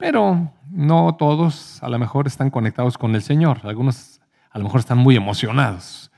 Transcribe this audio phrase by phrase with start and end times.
[0.00, 3.60] pero no todos a lo mejor están conectados con el Señor.
[3.64, 6.10] Algunos a lo mejor están muy emocionados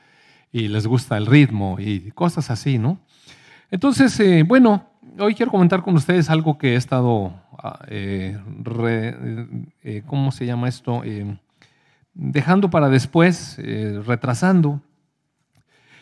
[0.53, 3.01] y les gusta el ritmo y cosas así, ¿no?
[3.73, 4.87] Entonces, eh, bueno,
[5.19, 8.39] hoy quiero comentar con ustedes algo que he estado, ah, eh,
[9.83, 11.03] eh, ¿cómo se llama esto?
[12.15, 13.59] dejando para después,
[14.07, 14.81] retrasando.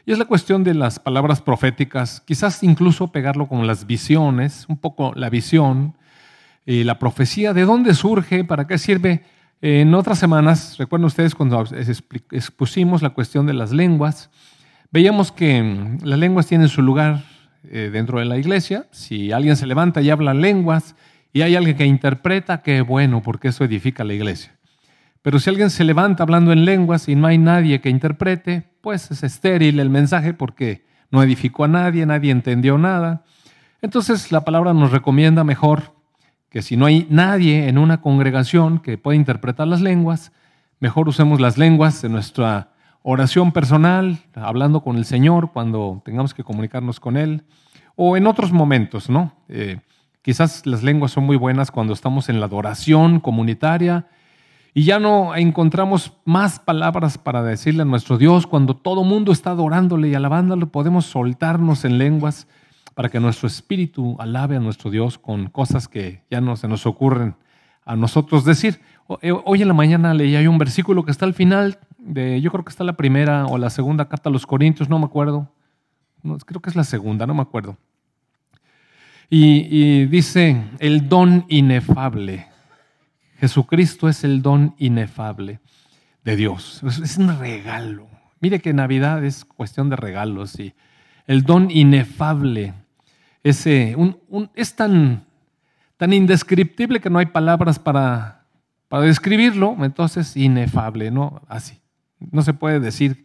[0.04, 4.76] Y es la cuestión de las palabras proféticas, quizás incluso pegarlo con las visiones, un
[4.76, 5.94] poco la visión,
[6.66, 9.24] la profecía, de dónde surge, para qué sirve.
[9.62, 11.62] En otras semanas, recuerden ustedes cuando
[12.30, 14.30] expusimos la cuestión de las lenguas,
[14.90, 17.24] veíamos que mm, las lenguas tienen su lugar
[17.64, 18.86] eh, dentro de la iglesia.
[18.90, 20.96] Si alguien se levanta y habla lenguas
[21.32, 24.56] y hay alguien que interpreta, qué bueno, porque eso edifica la iglesia.
[25.20, 29.10] Pero si alguien se levanta hablando en lenguas y no hay nadie que interprete, pues
[29.10, 33.24] es estéril el mensaje porque no edificó a nadie, nadie entendió nada.
[33.82, 35.99] Entonces la palabra nos recomienda mejor
[36.50, 40.32] que si no hay nadie en una congregación que pueda interpretar las lenguas,
[40.80, 42.70] mejor usemos las lenguas en nuestra
[43.02, 47.44] oración personal, hablando con el Señor cuando tengamos que comunicarnos con Él,
[47.94, 49.32] o en otros momentos, ¿no?
[49.48, 49.78] Eh,
[50.22, 54.06] quizás las lenguas son muy buenas cuando estamos en la adoración comunitaria
[54.74, 59.50] y ya no encontramos más palabras para decirle a nuestro Dios cuando todo mundo está
[59.50, 62.46] adorándole y alabándole, podemos soltarnos en lenguas
[63.00, 66.84] para que nuestro espíritu alabe a nuestro Dios con cosas que ya no se nos
[66.84, 67.34] ocurren
[67.86, 68.78] a nosotros decir.
[69.22, 72.50] Eh, hoy en la mañana leí hay un versículo que está al final de, yo
[72.50, 75.50] creo que está la primera o la segunda carta a los Corintios, no me acuerdo.
[76.44, 77.78] creo que es la segunda, no me acuerdo.
[79.30, 82.48] Y, dice, el don inefable.
[83.38, 85.60] Jesucristo es el don inefable
[86.22, 86.82] de Dios.
[86.82, 88.08] Es, un regalo.
[88.40, 90.74] Mire que Navidad es cuestión de regalos y
[91.26, 92.74] el don inefable.
[93.42, 93.96] Ese,
[94.54, 95.24] es tan,
[95.96, 98.44] tan indescriptible que no hay palabras para,
[98.88, 101.42] para describirlo, entonces inefable, ¿no?
[101.48, 101.80] Así.
[102.18, 103.24] No se puede decir,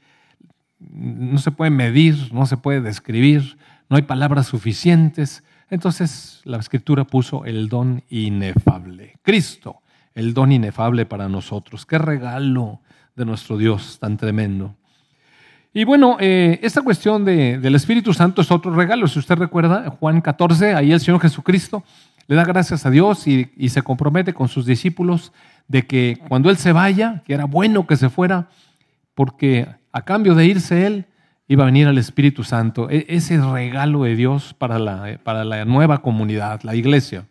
[0.79, 3.57] no se puede medir, no se puede describir,
[3.89, 5.43] no hay palabras suficientes.
[5.69, 9.19] Entonces la escritura puso el don inefable.
[9.21, 9.81] Cristo,
[10.13, 11.85] el don inefable para nosotros.
[11.85, 12.81] Qué regalo
[13.15, 14.75] de nuestro Dios tan tremendo.
[15.77, 19.09] Y bueno, eh, esta cuestión del Espíritu Santo es otro regalo.
[19.09, 21.83] Si usted recuerda, Juan 14, ahí el Señor Jesucristo
[22.27, 25.33] le da gracias a Dios y, se compromete con sus discípulos
[25.67, 28.47] de que cuando Él se vaya, que era bueno que se fuera,
[29.15, 31.07] porque a cambio de irse Él,
[31.49, 35.65] iba a venir el Espíritu Santo, e, ese regalo de Dios para la, para la
[35.65, 37.25] nueva comunidad, la iglesia.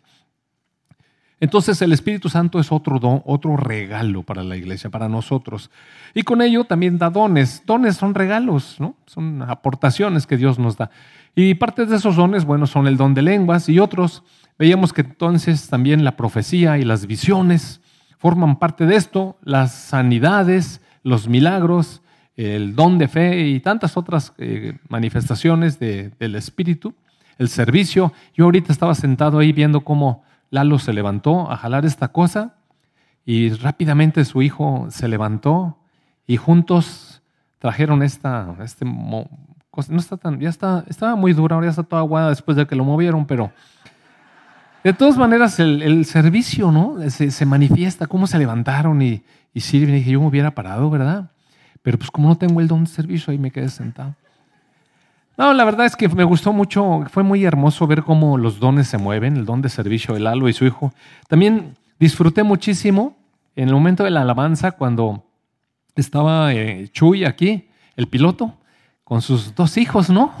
[1.39, 5.69] Entonces el Espíritu Santo es otro don, otro regalo para la iglesia, para nosotros.
[6.13, 7.63] Y con ello también da dones.
[7.65, 8.95] Dones son regalos, ¿no?
[9.05, 10.89] Son aportaciones que Dios nos da.
[11.35, 14.23] Y parte de esos dones, bueno, son el don de lenguas y otros.
[14.57, 17.81] Veíamos que entonces también la profecía y las visiones
[18.17, 22.01] forman parte de esto, las sanidades, los milagros,
[22.37, 26.93] el don de fe y tantas otras eh, manifestaciones del Espíritu,
[27.37, 28.13] el servicio.
[28.33, 30.23] Yo ahorita estaba sentado ahí viendo cómo
[30.55, 32.55] Lalo se levantó a jalar esta cosa
[33.25, 35.77] y rápidamente su hijo se levantó
[36.25, 37.21] y juntos
[37.59, 38.85] trajeron esta, este.
[38.85, 42.65] No está tan, ya está, estaba muy dura, ahora ya está toda aguada después de
[42.65, 43.51] que lo movieron, pero
[44.85, 46.97] de todas maneras el, servicio, ¿no?
[47.09, 49.21] Se, manifiesta, cómo se levantaron y,
[49.53, 49.95] y sirven.
[49.95, 51.29] Y dije, yo me hubiera parado, ¿verdad?
[51.81, 54.15] Pero pues como no tengo el don de servicio, ahí me quedé sentado.
[55.37, 58.87] No, la verdad es que me gustó mucho, fue muy hermoso ver cómo los dones
[58.87, 60.93] se mueven, el don de servicio de Lalo y su hijo.
[61.27, 63.17] También disfruté muchísimo
[63.55, 65.25] en el momento de la alabanza cuando
[65.95, 68.53] estaba eh, Chuy aquí, el piloto,
[69.03, 70.31] con sus dos hijos, ¿no?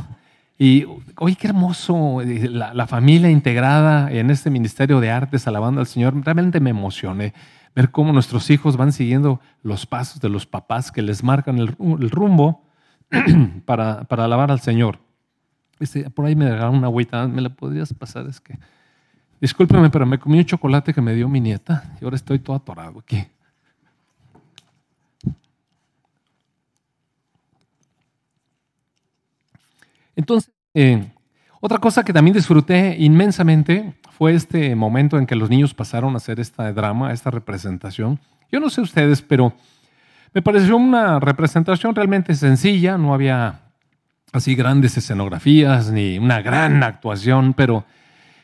[0.57, 0.85] Y,
[1.17, 5.87] oye, qué hermoso, eh, la, la, familia integrada en este ministerio de artes, alabando al
[5.87, 7.33] Señor, realmente me emocioné
[7.75, 11.75] ver cómo nuestros hijos van siguiendo los pasos de los papás que les marcan el,
[12.09, 12.63] rumbo
[13.65, 14.99] para, para, alabar al Señor.
[15.79, 18.27] Este, por ahí me dejaron una agüita, ¿me la podrías pasar?
[18.27, 18.57] Es que,
[19.41, 22.55] discúlpeme, pero me comí un chocolate que me dio mi nieta y ahora estoy todo
[22.55, 23.25] atorado aquí.
[30.15, 31.11] Entonces, eh,
[31.59, 36.17] otra cosa que también disfruté inmensamente fue este momento en que los niños pasaron a
[36.17, 38.19] hacer esta drama, esta representación.
[38.51, 39.53] Yo no sé ustedes, pero
[40.35, 43.61] me pareció una representación realmente sencilla, no había
[44.33, 47.85] así grandes escenografías ni una gran actuación, pero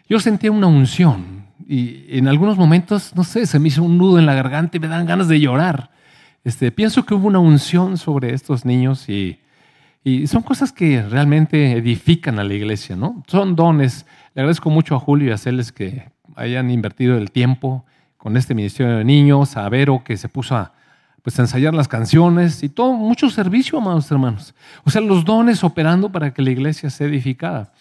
[0.07, 4.19] yo sentía una unción y en algunos momentos, no sé, se me hizo un nudo
[4.19, 5.91] en la garganta y me dan ganas de llorar.
[6.45, 9.41] Este, pienso que hubo una unción sobre estos niños y,
[10.01, 13.21] y son cosas que realmente edifican a la iglesia, ¿no?
[13.27, 17.83] Son dones le agradezco mucho a Julio y a Celes que hayan invertido el tiempo
[18.17, 20.71] con este ministerio de niños, a Vero que se puso a,
[21.21, 24.53] pues, ensayar las canciones y todo, mucho servicio, amados hermanos.
[24.83, 27.73] O sea, los dones operando para que la iglesia sea edificada.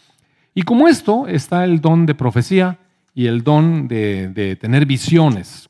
[0.55, 2.79] Y como esto está el don de profecía
[3.15, 5.69] y el don de, de tener visiones.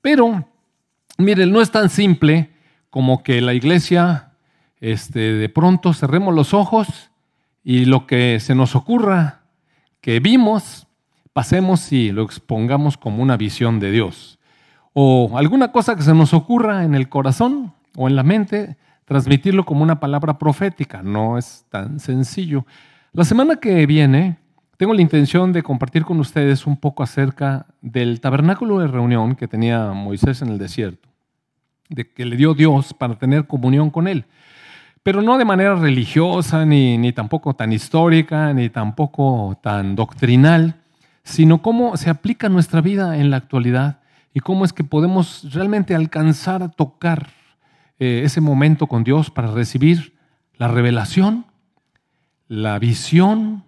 [0.00, 0.48] Pero,
[1.16, 2.50] miren, no es tan simple
[2.90, 4.28] como que la iglesia
[4.80, 7.10] este, de pronto cerremos los ojos
[7.64, 9.42] y lo que se nos ocurra
[10.00, 10.86] que vimos,
[11.32, 14.37] pasemos y lo expongamos como una visión de Dios.
[15.00, 19.64] O alguna cosa que se nos ocurra en el corazón o en la mente, transmitirlo
[19.64, 21.04] como una palabra profética.
[21.04, 22.66] No es tan sencillo.
[23.12, 24.38] La semana que viene
[24.76, 29.46] tengo la intención de compartir con ustedes un poco acerca del tabernáculo de reunión que
[29.46, 31.08] tenía Moisés en el desierto,
[31.88, 34.24] de que le dio Dios para tener comunión con él
[35.04, 40.74] pero no de manera religiosa, ni, ni tampoco tan histórica, ni tampoco tan doctrinal,
[41.22, 44.00] sino cómo se aplica nuestra vida en la actualidad
[44.34, 47.30] y cómo es que podemos realmente alcanzar a tocar
[47.98, 50.14] eh, ese momento con Dios para recibir
[50.56, 51.46] la revelación,
[52.46, 53.64] la visión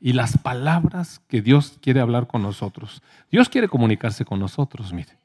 [0.00, 3.02] y las palabras que Dios quiere hablar con nosotros.
[3.30, 5.20] Dios quiere comunicarse con nosotros, mire.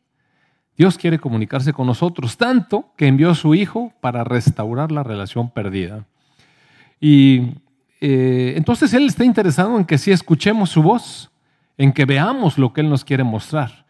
[0.78, 5.50] Dios quiere comunicarse con nosotros, tanto que envió a su Hijo para restaurar la relación
[5.50, 6.06] perdida.
[7.00, 7.54] Y
[8.02, 11.32] eh, entonces Él está interesado en que sí escuchemos su voz,
[11.78, 13.85] en que veamos lo que Él nos quiere mostrar.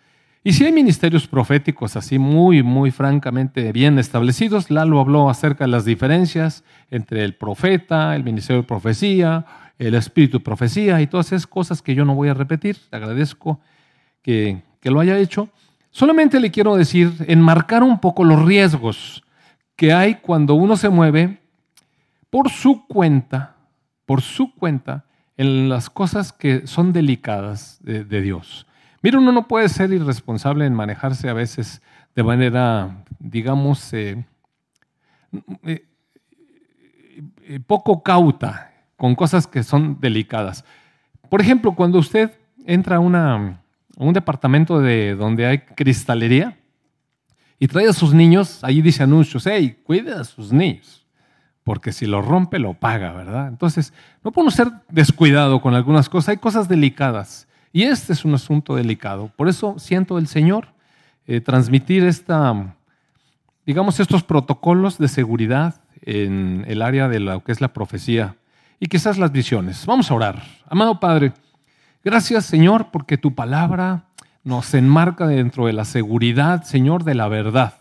[0.48, 5.72] Y si hay ministerios proféticos así muy, muy francamente bien establecidos, Lalo habló acerca de
[5.72, 9.44] las diferencias entre el profeta, el ministerio de profecía,
[9.80, 12.78] el espíritu de profecía y todas esas cosas que yo no voy a repetir.
[12.92, 13.60] agradezco
[14.22, 15.50] que, que lo haya hecho.
[15.90, 19.24] Solamente le quiero decir, enmarcar un poco los riesgos
[19.76, 21.40] que hay cuando uno se mueve
[22.30, 23.56] por su cuenta,
[24.06, 25.06] por su cuenta,
[25.38, 28.68] en las cosas que son delicadas de, Dios.
[29.06, 31.80] Mira, uno no puede ser irresponsable en manejarse a veces
[32.16, 34.26] de manera, digamos, eh,
[35.62, 35.86] eh,
[37.44, 40.66] eh, poco cauta con cosas que son delicadas.
[41.30, 42.32] Por ejemplo, cuando usted
[42.66, 46.58] entra a un departamento de donde hay cristalería
[47.60, 51.06] y trae a sus niños, allí dice anuncios, hey, cuide a sus niños,
[51.64, 53.50] porque si lo rompe lo paga, ¿verdad?
[53.50, 53.94] Entonces,
[54.24, 58.76] no podemos ser descuidado con algunas cosas, hay cosas delicadas y este es un asunto
[58.76, 59.30] delicado.
[59.36, 60.70] Por eso siento el Señor
[61.28, 62.74] eh, transmitir esta,
[63.66, 68.38] digamos, estos protocolos de seguridad en el área de lo que es la profecía
[68.80, 69.86] y quizás las visiones.
[69.86, 70.42] Vamos a orar.
[70.70, 71.34] Amado Padre,
[72.06, 74.06] Gracias, Señor, porque tu palabra
[74.44, 77.74] nos enmarca dentro de la seguridad, Señor, de la verdad.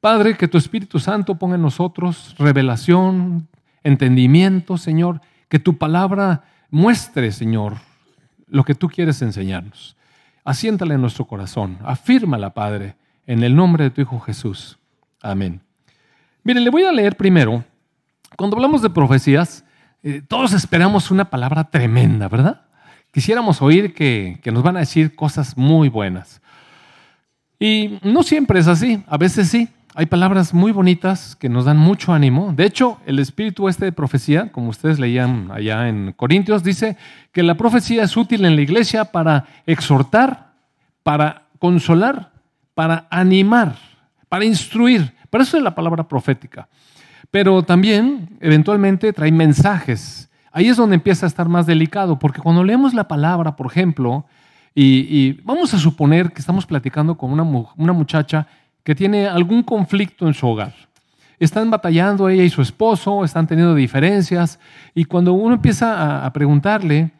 [0.00, 3.46] Padre, que tu Espíritu Santo ponga en nosotros revelación,
[3.84, 7.76] entendimiento, Señor, que tu palabra muestre, Señor,
[8.46, 9.96] lo que tú quieres enseñarnos.
[10.44, 12.96] Asiéntala en nuestro corazón, afírmala, Padre,
[13.26, 14.78] en el nombre de tu Hijo Jesús.
[15.20, 15.60] Amén.
[16.44, 17.64] Miren, le voy a leer primero,
[18.36, 19.64] cuando hablamos de profecías,
[20.02, 22.66] eh, todos esperamos una palabra tremenda, ¿verdad?
[23.16, 26.42] quisiéramos oír que, nos van a decir cosas muy buenas.
[27.58, 29.70] Y no siempre es así, a veces sí.
[29.98, 32.52] Hay palabras muy bonitas que nos dan mucho ánimo.
[32.54, 36.98] De hecho, el espíritu este de profecía, como ustedes leían allá en Corintios, dice
[37.32, 40.52] que la profecía es útil en la iglesia para exhortar,
[41.02, 42.30] para consolar,
[42.74, 43.76] para animar,
[44.28, 45.14] para instruir.
[45.30, 46.68] Por eso es la palabra profética.
[47.30, 52.64] Pero también, eventualmente, trae mensajes Ahí es donde empieza a estar más delicado, porque cuando
[52.64, 54.24] leemos la palabra, por ejemplo,
[54.74, 58.46] y, vamos a suponer que estamos platicando con una, una muchacha
[58.86, 60.72] que tiene algún conflicto en su hogar.
[61.40, 64.60] Están batallando ella y su esposo, están teniendo diferencias,
[64.94, 67.10] y cuando uno empieza a, preguntarle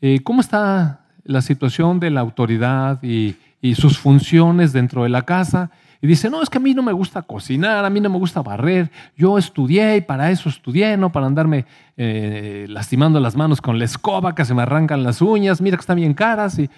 [0.00, 5.22] eh, cómo está la situación de la autoridad y, y sus funciones dentro de la
[5.22, 5.70] casa,
[6.02, 8.18] y dice, no, es que a mí no me gusta cocinar, a mí no me
[8.18, 13.60] gusta barrer, yo estudié y para eso estudié, no para andarme eh, lastimando las manos
[13.60, 16.68] con la escoba, que se me arrancan las uñas, mira que están bien caras y,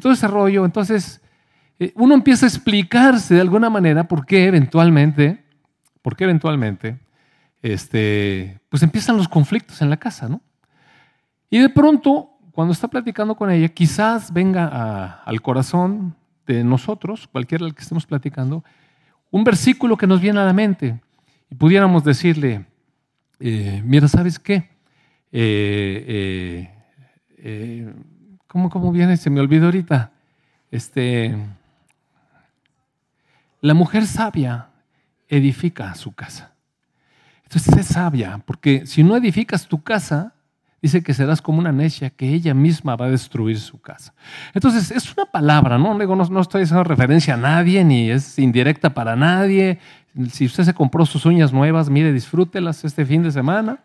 [0.00, 0.64] todo ese rollo.
[0.64, 1.20] Entonces,
[1.94, 5.44] uno empieza a explicarse de alguna manera por qué eventualmente,
[6.02, 6.98] por qué eventualmente,
[7.62, 10.40] este, pues empiezan los conflictos en la casa, ¿no?
[11.50, 16.16] Y de pronto, cuando está platicando con ella, quizás venga al corazón
[16.46, 18.64] de nosotros, cualquiera del que estemos platicando,
[19.30, 21.00] un versículo que nos viene a la mente
[21.50, 22.66] y pudiéramos decirle,
[23.38, 24.70] eh, mira, ¿sabes qué?
[25.32, 26.70] Eh,
[27.38, 27.94] eh,
[28.46, 29.16] ¿cómo, viene?
[29.16, 30.12] Se me olvidó ahorita.
[30.70, 31.36] Este,
[33.60, 34.68] la mujer sabia
[35.28, 36.52] edifica su casa.
[37.44, 40.34] Entonces es sabia, porque si no edificas tu casa,
[40.82, 44.14] dice que serás como una necia, que ella misma va a destruir su casa.
[44.54, 45.94] Entonces, es una palabra, ¿no?
[45.94, 49.78] No, no estoy haciendo referencia a nadie, ni es indirecta para nadie.
[50.30, 53.78] Si usted se compró sus uñas nuevas, mire, disfrútelas este fin de semana.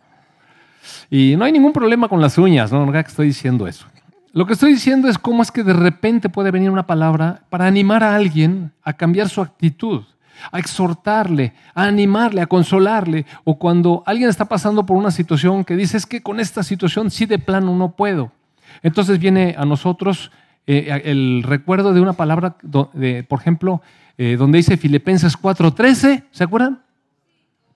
[1.10, 2.86] Y no hay ningún problema con las uñas, ¿no?
[2.86, 3.86] No que estoy diciendo eso.
[4.34, 7.68] Lo que estoy diciendo es cómo es que de repente puede venir una palabra para
[7.68, 10.04] animar a alguien a cambiar su actitud
[10.52, 15.76] a exhortarle, a animarle, a consolarle, o cuando alguien está pasando por una situación que
[15.76, 18.32] dice, es que con esta situación sí de plano no puedo.
[18.82, 20.32] Entonces viene a nosotros
[20.66, 22.56] eh, el recuerdo de una palabra,
[23.28, 23.82] por ejemplo,
[24.18, 26.82] eh, donde dice Filipenses 4:13, ¿se acuerdan?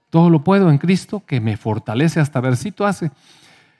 [0.10, 3.12] Todo lo puedo en Cristo que me fortalece, hasta versito hace.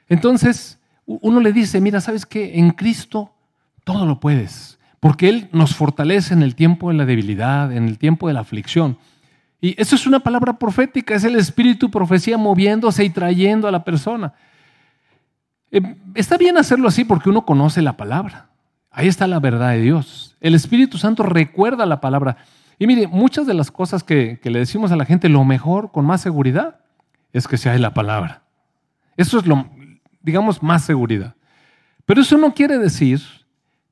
[0.10, 2.58] Entonces, uno le dice, mira, ¿sabes qué?
[2.60, 3.32] En Cristo
[3.84, 8.00] todo lo puedes porque Él nos fortalece en el tiempo de la debilidad, en el
[8.00, 8.98] tiempo de la aflicción.
[9.62, 13.84] Y eso es una palabra profética, es el espíritu profecía moviéndose y trayendo a la
[13.84, 14.34] persona.
[15.70, 18.50] Eh, está bien hacerlo así porque uno conoce la palabra.
[18.90, 20.38] Ahí está la verdad de Dios.
[20.42, 22.38] El Espíritu Santo recuerda la palabra.
[22.80, 26.04] Y mire, muchas de las cosas que, le decimos a la gente, lo mejor, con
[26.04, 26.80] más seguridad,
[27.32, 28.42] es que sea de la palabra.
[29.18, 29.70] Eso es lo,
[30.26, 31.36] digamos, más seguridad.
[32.06, 33.22] Pero eso no quiere decir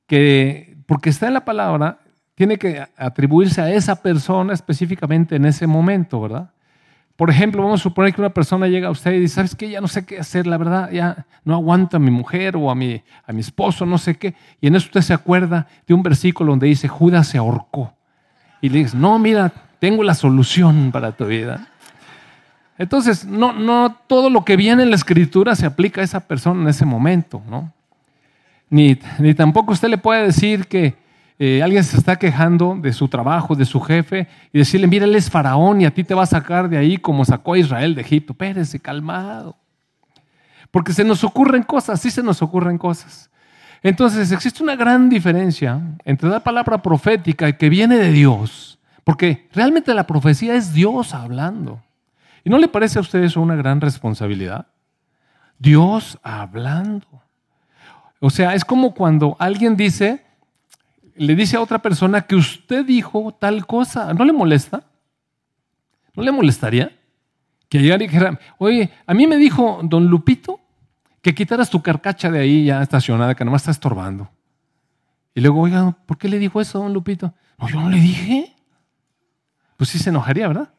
[0.08, 2.00] que porque está en la palabra,
[2.36, 6.50] tiene que atribuirse a esa persona específicamente en ese momento, ¿verdad?
[7.16, 9.70] Por ejemplo, vamos a suponer que una persona llega a usted y dice, ¿sabes qué?
[9.70, 12.75] Ya no sé qué hacer, la verdad, ya no aguanto a mi mujer o a
[12.75, 14.34] mi, a mi esposo, no sé qué.
[14.60, 17.94] Y en eso usted se acuerda de un versículo donde dice, Judas se ahorcó.
[18.62, 21.68] Y le dice, no, mira, tengo la solución para tu vida.
[22.84, 26.68] Entonces, no, todo lo que viene en la escritura se aplica a esa persona en
[26.68, 27.72] ese momento, ¿no?
[28.70, 28.96] Ni,
[29.36, 30.96] tampoco usted le puede decir que
[31.40, 35.16] eh, alguien se está quejando de su trabajo, de su jefe, y decirle, mira, él
[35.16, 37.96] es faraón y a ti te va a sacar de ahí como sacó a Israel
[37.96, 38.34] de Egipto.
[38.34, 39.56] Pérese, calmado.
[40.72, 43.30] Porque se nos ocurren cosas, sí se nos ocurren cosas.
[43.82, 49.94] Entonces existe una gran diferencia entre la palabra profética que viene de Dios, porque realmente
[49.94, 51.82] la profecía es Dios hablando.
[52.44, 54.68] ¿Y no le parece a usted eso una gran responsabilidad?
[55.58, 57.24] Dios hablando.
[58.20, 60.26] O sea, es como cuando alguien dice,
[61.16, 64.14] le dice a otra persona que usted dijo tal cosa.
[64.14, 64.84] ¿No le molesta?
[66.16, 66.98] ¿No le molestaría?
[67.70, 70.60] Que llegara y dijera, oye, a mí me dijo don Lupito
[71.22, 74.30] que quitaras tu carcacha de ahí ya estacionada, que nomás está estorbando.
[75.34, 77.34] Y luego, oiga, ¿por qué le dijo eso, don Lupito?
[77.58, 78.54] No, yo no le dije.
[79.78, 80.74] Pues sí se enojaría, ¿verdad?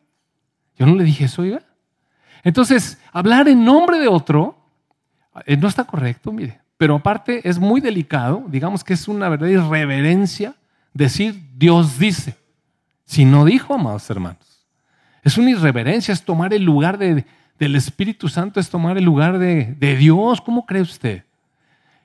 [0.79, 1.63] Yo no le dije eso, oiga.
[2.43, 4.59] Entonces, hablar en nombre de otro
[5.47, 6.61] eh, no está correcto, mire.
[6.77, 10.55] Pero aparte es muy delicado, digamos que es una verdadera irreverencia
[10.93, 12.37] decir Dios dice.
[13.05, 14.67] Si no dijo, amados hermanos.
[15.23, 17.25] Es una irreverencia, es tomar el lugar de,
[17.59, 20.41] del Espíritu Santo, es tomar el lugar de, de Dios.
[20.41, 21.25] ¿Cómo cree usted?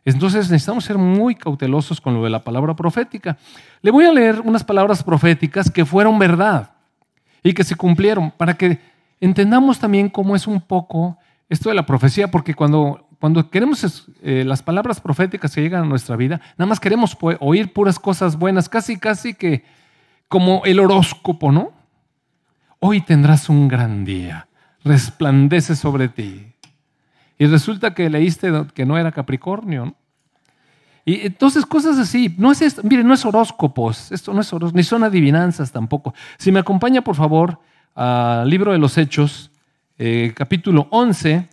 [0.05, 3.37] Entonces necesitamos ser muy cautelosos con lo de la palabra profética.
[3.81, 6.71] Le voy a leer unas palabras proféticas que fueron verdad
[7.43, 8.79] y que se cumplieron para que
[9.19, 11.17] entendamos también cómo es un poco
[11.49, 15.87] esto de la profecía, porque cuando cuando queremos eh, las palabras proféticas que llegan a
[15.87, 19.65] nuestra vida, nada más queremos oír puras cosas buenas, casi, casi que
[20.29, 21.73] como el horóscopo, ¿no?
[22.79, 24.47] Hoy tendrás un gran día,
[24.85, 26.53] resplandece sobre ti.
[27.37, 29.95] Y resulta que leíste que no era Capricornio, ¿no?
[31.09, 34.75] Y entonces cosas así, no es esto, mire, no es horóscopos, esto no es horóscopos,
[34.75, 36.13] ni son adivinanzas tampoco.
[36.37, 37.59] Si me acompaña, por favor,
[37.95, 39.49] al libro de los Hechos,
[39.97, 41.49] eh, capítulo 11,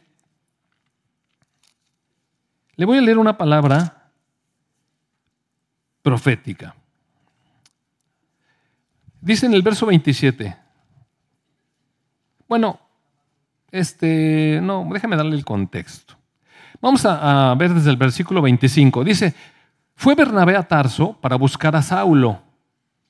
[2.74, 4.10] le voy a leer una palabra
[6.02, 6.76] profética.
[9.22, 10.54] Dice en el verso 27.
[12.46, 12.78] Bueno,
[13.70, 16.15] este, no, déjame darle el contexto.
[16.80, 19.04] Vamos a, ver desde el versículo 25.
[19.04, 19.34] Dice,
[19.94, 22.40] fue Bernabé a Tarso para buscar a Saulo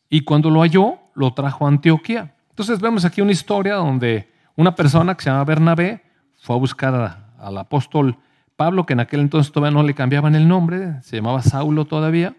[0.09, 2.35] y cuando lo halló, lo trajo a Antioquía.
[2.51, 6.03] Entonces vemos aquí una historia donde una persona que se llama Bernabé
[6.39, 8.17] fue a buscar al apóstol
[8.57, 12.35] Pablo, que en aquel entonces todavía no le cambiaban el nombre, se llamaba Saulo todavía,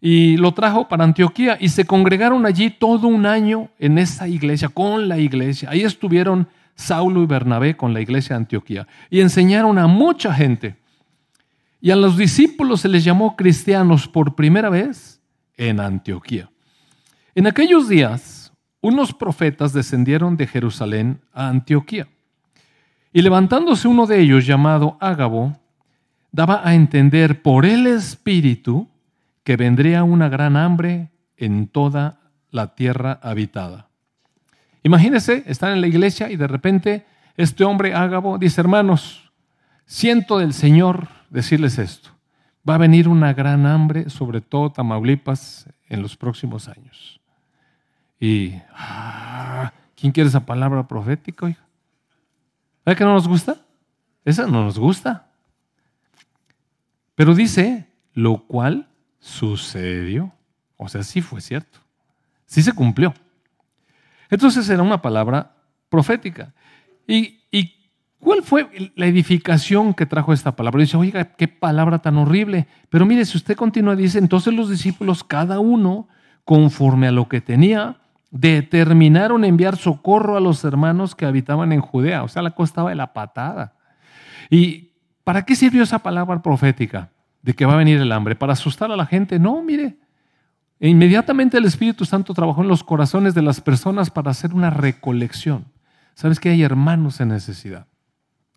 [0.00, 4.68] y lo trajo para Antioquía y se congregaron allí todo un año en esa iglesia,
[4.68, 5.68] con la iglesia.
[5.70, 6.48] Ahí estuvieron
[6.82, 10.76] Saulo y Bernabé con la iglesia de Antioquía y enseñaron a mucha gente.
[11.80, 15.20] Y a los discípulos se les llamó cristianos por primera vez
[15.56, 16.50] en Antioquía.
[17.34, 22.08] En aquellos días, unos profetas descendieron de Jerusalén a Antioquía.
[23.12, 25.56] Y levantándose uno de ellos, llamado Ágabo,
[26.30, 28.88] daba a entender por el Espíritu
[29.44, 32.20] que vendría una gran hambre en toda
[32.50, 33.88] la tierra habitada.
[34.82, 39.30] Imagínense, están en la iglesia y de repente este hombre Ágabo dice, hermanos,
[39.86, 42.10] siento del Señor decirles esto.
[42.68, 47.20] Va a venir una gran hambre, sobre todo Tamaulipas, en los próximos años.
[48.18, 51.46] Y, ah, ¿quién quiere esa palabra profética?
[51.46, 51.66] Oiga?
[52.84, 53.56] ¿Verdad que no nos gusta?
[54.24, 55.26] Esa no nos gusta.
[57.14, 60.32] Pero dice, lo cual sucedió.
[60.76, 61.78] O sea, sí fue cierto.
[62.46, 63.14] Sí se cumplió.
[64.32, 65.52] Entonces era una palabra
[65.90, 66.54] profética.
[67.06, 67.38] ¿Y,
[68.18, 70.80] cuál fue la edificación que trajo esta palabra?
[70.80, 72.66] Dice, oiga, qué palabra tan horrible.
[72.88, 76.08] Pero mire, si usted continúa, dice, entonces los discípulos, cada uno,
[76.46, 77.98] conforme a lo que tenía,
[78.30, 82.22] determinaron enviar socorro a los hermanos que habitaban en Judea.
[82.22, 83.74] O sea, la cosa estaba de la patada.
[84.48, 84.92] ¿Y
[85.24, 87.10] para qué sirvió esa palabra profética
[87.42, 88.34] de que va a venir el hambre?
[88.34, 89.38] ¿Para asustar a la gente?
[89.38, 89.98] No, mire.
[90.82, 94.68] E inmediatamente el Espíritu Santo trabajó en los corazones de las personas para hacer una
[94.68, 95.66] recolección.
[96.16, 97.86] Sabes que hay hermanos en necesidad.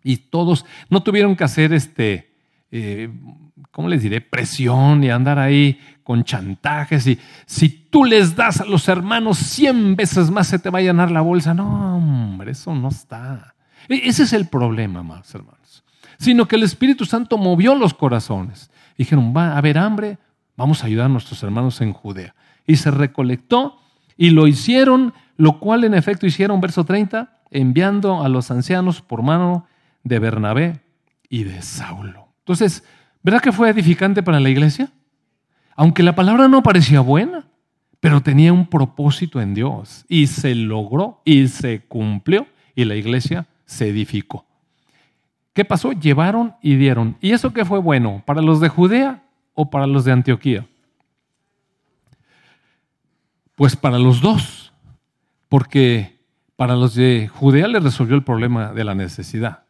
[0.02, 2.34] Y todos no tuvieron que hacer este,
[2.72, 3.10] eh,
[3.70, 4.20] ¿cómo les diré?
[4.20, 7.06] Presión y andar ahí con chantajes.
[7.06, 10.82] Y si tú les das a los hermanos 100 veces más, se te va a
[10.82, 11.54] llenar la bolsa.
[11.54, 13.54] No, hombre, eso no está.
[13.88, 15.84] E, ese es el problema, más hermanos.
[16.18, 18.68] Sino que el Espíritu Santo movió los corazones.
[18.98, 20.18] Dijeron, va a haber hambre,
[20.56, 22.34] vamos a ayudar a nuestros hermanos en Judea.
[22.66, 23.78] Y se recolectó
[24.16, 29.22] y lo hicieron, lo cual en efecto hicieron, verso 30, enviando a los ancianos por
[29.22, 29.66] mano
[30.02, 30.80] de Bernabé
[31.28, 32.28] y de Saulo.
[32.40, 32.84] Entonces,
[33.22, 34.90] ¿verdad que fue edificante para la iglesia?
[35.74, 37.46] Aunque la palabra no parecía buena,
[38.00, 43.46] pero tenía un propósito en Dios y se logró y se cumplió y la iglesia
[43.64, 44.46] se edificó.
[45.52, 45.92] ¿Qué pasó?
[45.92, 47.16] Llevaron y dieron.
[47.20, 48.22] ¿Y eso qué fue bueno?
[48.26, 49.22] ¿Para los de Judea
[49.56, 50.64] o para los de Antioquía?
[53.56, 54.72] Pues para los dos,
[55.48, 56.20] porque
[56.54, 59.64] para los de Judea le resolvió el problema de la necesidad.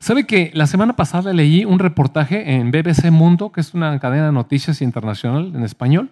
[0.00, 4.26] ¿Sabe que la semana pasada leí un reportaje en BBC Mundo, que es una cadena
[4.26, 6.10] de noticias internacional en español?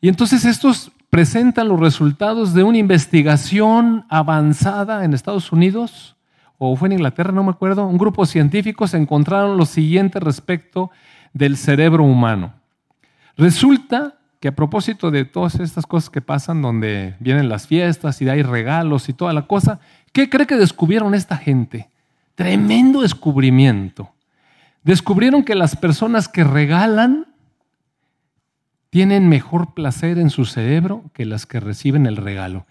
[0.00, 6.16] Y entonces estos presentan los resultados de una investigación avanzada en Estados Unidos,
[6.56, 10.90] o fue en Inglaterra, no me acuerdo, un grupo de científicos encontraron lo siguiente respecto
[11.32, 12.54] del cerebro humano.
[13.36, 18.28] Resulta que a propósito de todas estas cosas que pasan, donde vienen las fiestas y
[18.28, 19.80] hay regalos y toda la cosa,
[20.12, 21.88] ¿qué cree que descubrieron esta gente?
[22.34, 24.12] Tremendo descubrimiento.
[24.84, 27.26] Descubrieron que las personas que regalan
[28.90, 32.64] tienen mejor placer en su cerebro que las que reciben el regalo.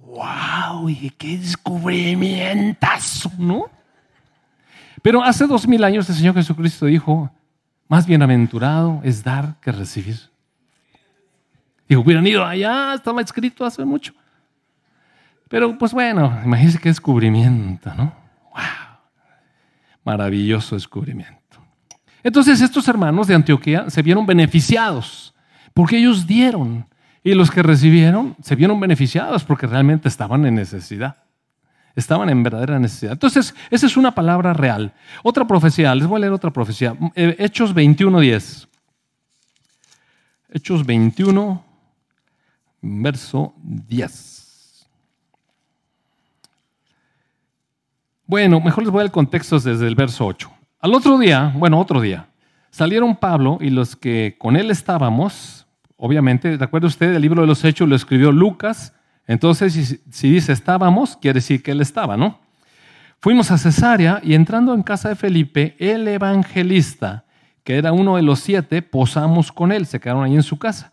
[0.00, 0.88] ¡Wow!
[0.88, 3.66] ¿Y qué descubrimientos, ¿no?
[5.00, 7.30] Pero hace dos mil años el Señor Jesucristo dijo,
[7.88, 10.18] más bienaventurado es dar que recibir.
[11.88, 14.12] Y hubieran ido allá, estaba escrito hace mucho.
[15.48, 18.12] Pero pues bueno, imagínense qué descubrimiento, ¿no?
[20.04, 21.38] Maravilloso descubrimiento.
[22.22, 25.34] Entonces estos hermanos de Antioquía se vieron beneficiados
[25.72, 26.86] porque ellos dieron
[27.24, 31.16] y los que recibieron se vieron beneficiados porque realmente estaban en necesidad.
[31.98, 33.14] Estaban en verdadera necesidad.
[33.14, 34.94] Entonces, esa es una palabra real.
[35.24, 36.96] Otra profecía, les voy a leer otra profecía.
[37.16, 38.68] Eh, Hechos 21.10.
[40.50, 41.64] Hechos 21,
[42.82, 44.88] verso 10.
[48.26, 50.52] Bueno, mejor les voy al contexto desde el verso 8.
[50.78, 52.28] Al otro día, bueno, otro día,
[52.70, 57.12] salieron Pablo y los que con él estábamos, obviamente, ¿recuerda usted?
[57.12, 58.94] El libro de los Hechos lo escribió Lucas,
[59.28, 62.40] entonces si, dice estábamos, quiere decir que él estaba, ¿no?
[63.20, 67.24] Fuimos a Cesarea y entrando en casa de Felipe, el evangelista,
[67.62, 70.92] que era uno de los siete, posamos con él, se quedaron ahí en su casa.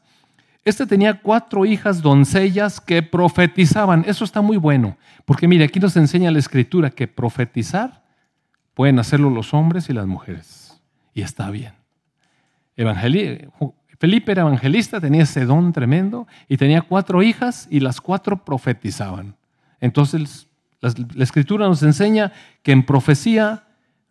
[0.66, 4.04] Este tenía cuatro hijas doncellas que profetizaban.
[4.08, 8.04] Eso está muy bueno, porque mire, aquí nos enseña la escritura que profetizar
[8.74, 10.82] pueden hacerlo los hombres y las mujeres.
[11.14, 11.74] Y está bien.
[14.06, 19.36] Felipe era evangelista, tenía ese don tremendo y tenía cuatro hijas y las cuatro profetizaban.
[19.82, 20.48] Entonces,
[20.80, 23.64] la escritura nos enseña que en profecía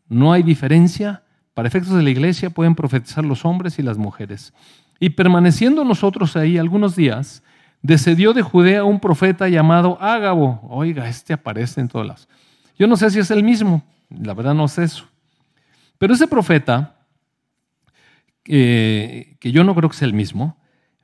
[0.08, 1.22] no hay diferencia.
[1.54, 4.52] Para efectos de la iglesia pueden profetizar los hombres y las mujeres.
[4.98, 7.44] Y permaneciendo nosotros ahí algunos días,
[7.80, 10.60] descendió de Judea un profeta llamado Ágabo.
[10.70, 12.28] Oiga, este aparece en todas las.
[12.76, 15.06] Yo no sé si es el mismo, la verdad no sé eso.
[15.98, 16.96] Pero ese profeta,
[18.44, 20.56] que yo no creo que sea el mismo,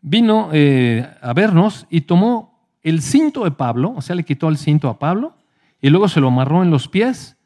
[0.02, 4.56] vino eh, a vernos y tomó el cinto de Pablo, o sea, le quitó el
[4.56, 5.34] cinto a Pablo,
[5.80, 7.36] y luego se lo amarró en los pies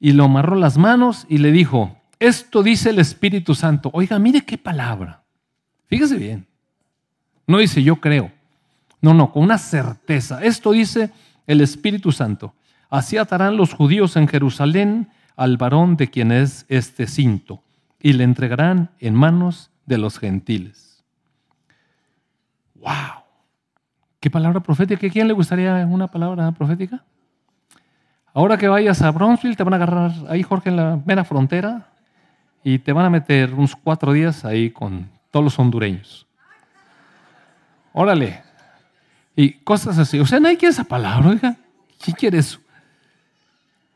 [0.00, 3.90] y lo amarró las manos y le dijo, esto dice el Espíritu Santo.
[3.92, 5.22] Oiga, mire qué palabra.
[5.86, 6.46] Fíjese bien.
[7.46, 8.32] No dice yo creo.
[9.00, 10.42] No, no, con una certeza.
[10.42, 11.10] Esto dice
[11.46, 12.54] el Espíritu Santo.
[12.88, 17.62] Así atarán los judíos en Jerusalén al varón de quien es este cinto,
[18.02, 21.04] y le entregarán en manos de los gentiles.
[22.74, 23.22] ¡Wow!
[24.18, 25.06] ¿Qué palabra profética?
[25.06, 27.04] ¿A quién le gustaría una palabra profética?
[28.34, 31.92] Ahora que vayas a Brownsville, te van a agarrar ahí, Jorge, en la mera frontera,
[32.64, 36.26] y te van a meter unos cuatro días ahí con todos los hondureños.
[37.92, 38.42] Órale.
[39.36, 40.18] Y cosas así.
[40.18, 41.56] O sea, nadie quiere esa palabra, oiga.
[42.02, 42.40] ¿Quién quiere?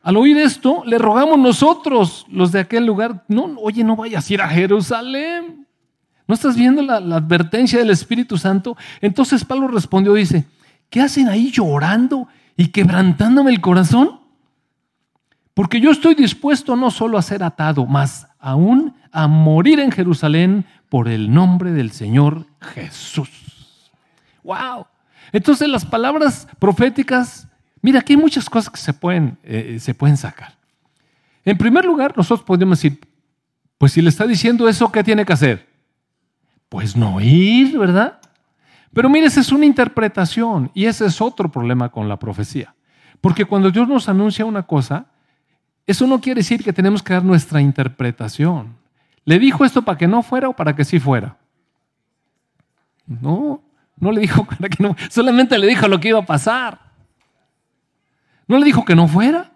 [0.07, 4.35] Al oír esto, le rogamos nosotros, los de aquel lugar, no, oye, no vayas a
[4.35, 5.66] ir a Jerusalén.
[6.29, 8.77] ¿No estás viendo la, advertencia del Espíritu Santo?
[9.01, 10.45] Entonces Pablo respondió, dice,
[10.90, 14.21] ¿qué hacen ahí llorando y quebrantándome el corazón?
[15.55, 20.66] Porque yo estoy dispuesto no solo a ser atado, más aún a morir en Jerusalén
[20.88, 23.90] por el nombre del Señor Jesús.
[24.45, 24.87] ¡Wow!
[25.33, 27.46] Entonces las palabras proféticas
[27.87, 30.57] Mira, aquí hay muchas cosas que se pueden, eh, se pueden sacar.
[31.44, 32.99] En primer lugar, nosotros podemos decir,
[33.79, 35.68] pues si le está diciendo eso, ¿qué tiene que hacer?
[36.68, 38.18] Pues no ir, ¿verdad?
[38.92, 42.75] Pero mire, esa es una interpretación y ese es otro problema con la profecía.
[43.20, 45.07] Porque cuando Dios nos anuncia una cosa,
[45.87, 48.75] eso no quiere decir que tenemos que dar nuestra interpretación.
[49.25, 51.37] ¿Le dijo esto para que no fuera o para que sí fuera?
[53.07, 53.62] No,
[53.96, 56.86] no le dijo para que no, solamente le dijo lo que iba a pasar.
[58.47, 59.53] No le dijo que no fuera.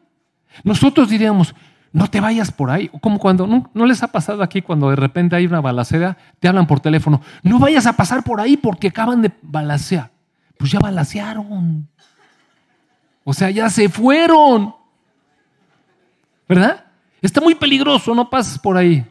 [0.64, 1.54] Nosotros diríamos,
[1.92, 2.88] no te vayas por ahí.
[3.00, 6.66] Como cuando, ¿no, les ha pasado aquí cuando de repente hay una balacera, te hablan
[6.66, 10.10] por teléfono, no vayas a pasar por ahí porque acaban de balacear.
[10.56, 11.88] Pues ya balacearon.
[13.24, 14.74] O sea, ya se fueron.
[16.48, 16.84] ¿Verdad?
[17.22, 19.04] Está muy peligroso, no pases por ahí.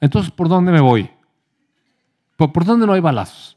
[0.00, 1.10] Entonces, ¿por dónde me voy?
[2.36, 3.55] ¿Por, por dónde no hay balazos?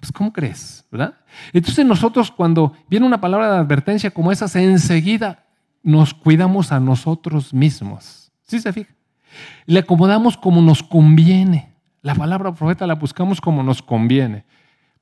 [0.00, 0.86] Pues, ¿cómo crees?
[0.90, 1.14] ¿Verdad?
[1.52, 5.44] Entonces nosotros cuando viene una palabra de advertencia como esa, enseguida
[5.82, 8.32] nos cuidamos a nosotros mismos.
[8.42, 8.94] ¿Sí se fija?
[9.66, 11.74] Le acomodamos como nos conviene.
[12.02, 14.44] La palabra profeta la buscamos como nos conviene.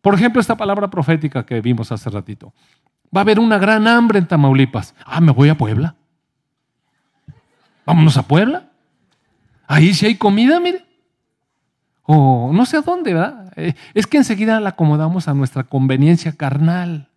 [0.03, 2.53] Por ejemplo, esta palabra profética que vimos hace ratito.
[3.17, 4.95] Va a haber una gran hambre en Tamaulipas.
[5.05, 5.95] Ah, me voy a Puebla.
[7.87, 8.71] Vámonos a Puebla.
[9.67, 10.89] Ahí sí hay comida, mire
[12.11, 13.48] o no sé a dónde, ¿verdad?
[13.59, 17.09] Eh, es que enseguida la acomodamos a nuestra conveniencia carnal.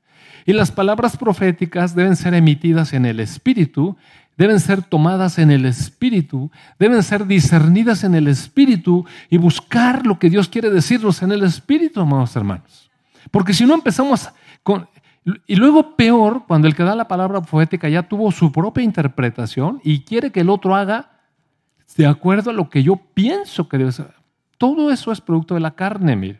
[0.45, 3.95] Y las palabras proféticas deben ser emitidas en el Espíritu,
[4.37, 6.49] deben ser tomadas en el Espíritu,
[6.79, 11.43] deben ser discernidas en el Espíritu y buscar lo que Dios quiere decirnos en el
[11.43, 12.89] Espíritu, amados hermanos.
[13.29, 14.29] Porque si no empezamos
[14.63, 14.87] con...
[15.45, 19.79] Y luego peor, cuando el que da la palabra profética ya tuvo su propia interpretación
[19.83, 21.11] y quiere que el otro haga
[21.95, 24.20] de acuerdo a lo que yo pienso que debe ser.
[24.61, 26.39] Todo eso es producto de la carne, mire.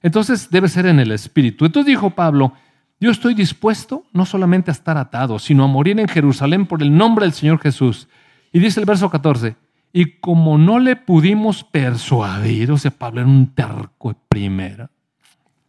[0.00, 1.66] Entonces debe ser en el espíritu.
[1.66, 2.54] Entonces dijo Pablo,
[3.00, 6.96] yo estoy dispuesto no solamente a estar atado, sino a morir en Jerusalén por el
[6.96, 8.08] nombre del Señor Jesús.
[8.50, 9.56] Y dice el verso 14,
[9.92, 14.90] y como no le pudimos persuadir, o sea, Pablo era un terco de primera.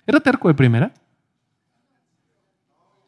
[0.08, 0.94] ¿Era terco de primera?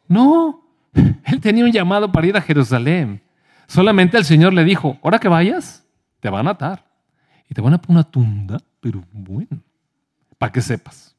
[0.10, 0.62] No,
[0.94, 3.22] él tenía un llamado para ir a Jerusalén.
[3.66, 5.88] Solamente el Señor le dijo, ahora que vayas,
[6.20, 6.91] te van a atar.
[7.52, 9.60] Y te van a poner una tunda, pero bueno,
[10.38, 11.14] para que sepas.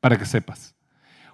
[0.00, 0.74] Para que sepas.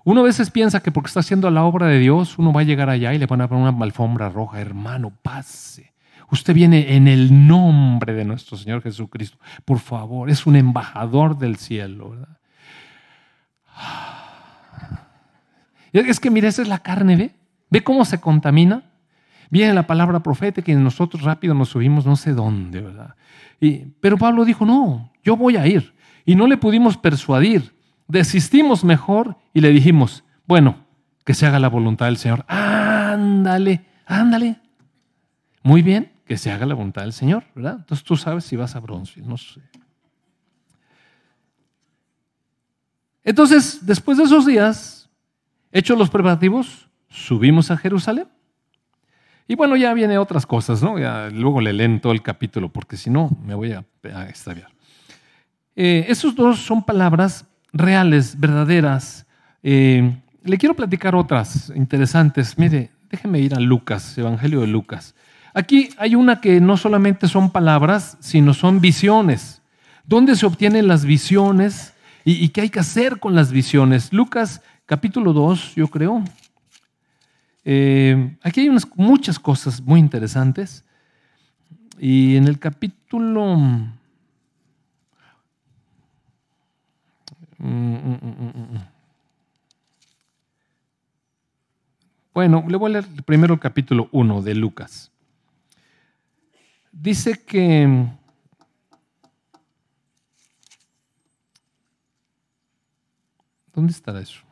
[0.03, 2.65] Uno a veces piensa que porque está haciendo la obra de Dios, uno va a
[2.65, 4.61] llegar allá y le van a poner una alfombra roja.
[4.61, 5.93] Hermano, pase.
[6.29, 9.39] Usted viene en el nombre de nuestro Señor Jesucristo.
[9.65, 12.11] Por favor, es un embajador del cielo.
[12.11, 12.37] ¿verdad?
[15.93, 17.37] Es que mire, esa es la carne, ¿ve?
[17.71, 18.91] ¿Ve cómo se contamina?
[19.51, 23.15] Viene la palabra profética y nosotros rápido nos subimos no sé dónde, ¿verdad?
[24.01, 25.95] Pero Pablo dijo, no, yo voy a ir.
[26.25, 27.75] Y no le pudimos persuadir.
[28.09, 30.85] Desistimos mejor y le dijimos, bueno,
[31.25, 32.45] que se haga la voluntad del Señor.
[32.49, 34.61] Ándale, ándale.
[35.63, 37.77] Muy bien, que se haga la voluntad del Señor, ¿verdad?
[37.79, 39.61] Entonces tú sabes si vas a Bronzeville, no sé.
[43.23, 45.09] Entonces, después de esos días,
[45.73, 48.29] hechos los preparativos, subimos a Jerusalén.
[49.47, 50.97] Y bueno, ya viene otras cosas, ¿no?
[51.31, 53.85] luego le leen todo el capítulo, porque si no, me voy a,
[54.29, 54.69] extraviar.
[55.77, 59.27] Eh, esos dos son palabras reales, verdaderas.
[59.63, 62.57] Eh, le quiero platicar otras interesantes.
[62.57, 65.15] Mire, déjeme ir a Lucas, Evangelio de Lucas.
[65.53, 69.61] Aquí hay una que no solamente son palabras, sino son visiones.
[70.07, 71.93] ¿Dónde se obtienen las visiones
[72.25, 74.13] y, y qué hay que hacer con las visiones?
[74.13, 76.23] Lucas capítulo 2, yo creo.
[77.65, 80.85] Eh, aquí hay unas, muchas cosas muy interesantes.
[81.99, 83.57] Y en el capítulo...
[87.59, 88.79] Mm, mm, mm,
[92.35, 95.13] Bueno, le voy a leer primero el capítulo 1 de Lucas.
[96.91, 98.09] Dice que
[103.75, 104.44] ¿Dónde estará eso?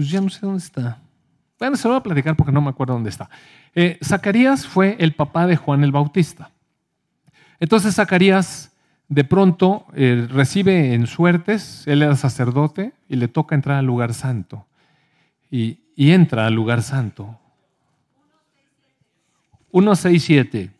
[0.00, 0.98] Pues ya no sé dónde está.
[1.58, 3.28] Bueno, se lo voy a platicar porque no me acuerdo dónde está.
[3.74, 6.52] Eh, Zacarías fue el papá de Juan el Bautista.
[7.58, 8.72] Entonces Zacarías
[9.08, 14.14] de pronto eh, recibe en suertes, él era sacerdote y le toca entrar al lugar
[14.14, 14.66] santo.
[15.50, 17.38] Y, y entra al lugar santo.
[19.70, 20.70] 167.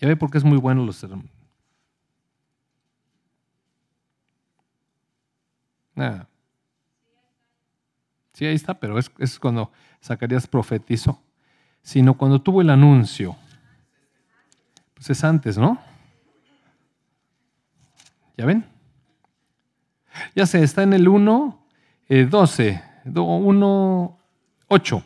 [0.00, 1.30] Ya ve por qué es muy bueno los sermones.
[5.94, 6.26] Nada.
[8.34, 11.22] Sí, ahí está, pero es, es cuando Zacarías profetizó.
[11.82, 13.36] Sino cuando tuvo el anuncio.
[14.94, 15.78] Pues es antes, ¿no?
[18.36, 18.66] ¿Ya ven?
[20.34, 21.66] Ya sé, está en el 1,
[22.30, 22.82] 12,
[23.14, 24.18] 1,
[24.68, 25.04] 8.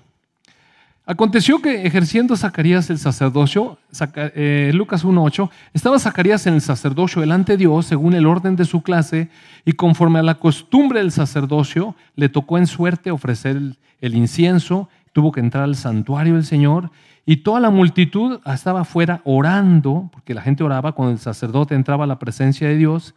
[1.11, 3.79] Aconteció que ejerciendo Zacarías el sacerdocio,
[4.15, 8.67] eh, Lucas 1.8, estaba Zacarías en el sacerdocio delante de Dios según el orden de
[8.67, 9.31] su clase
[9.65, 14.91] y conforme a la costumbre del sacerdocio, le tocó en suerte ofrecer el, el incienso,
[15.15, 16.91] tuvo que entrar al santuario del Señor
[17.25, 22.05] y toda la multitud estaba afuera orando, porque la gente oraba cuando el sacerdote entraba
[22.05, 23.15] a la presencia de Dios,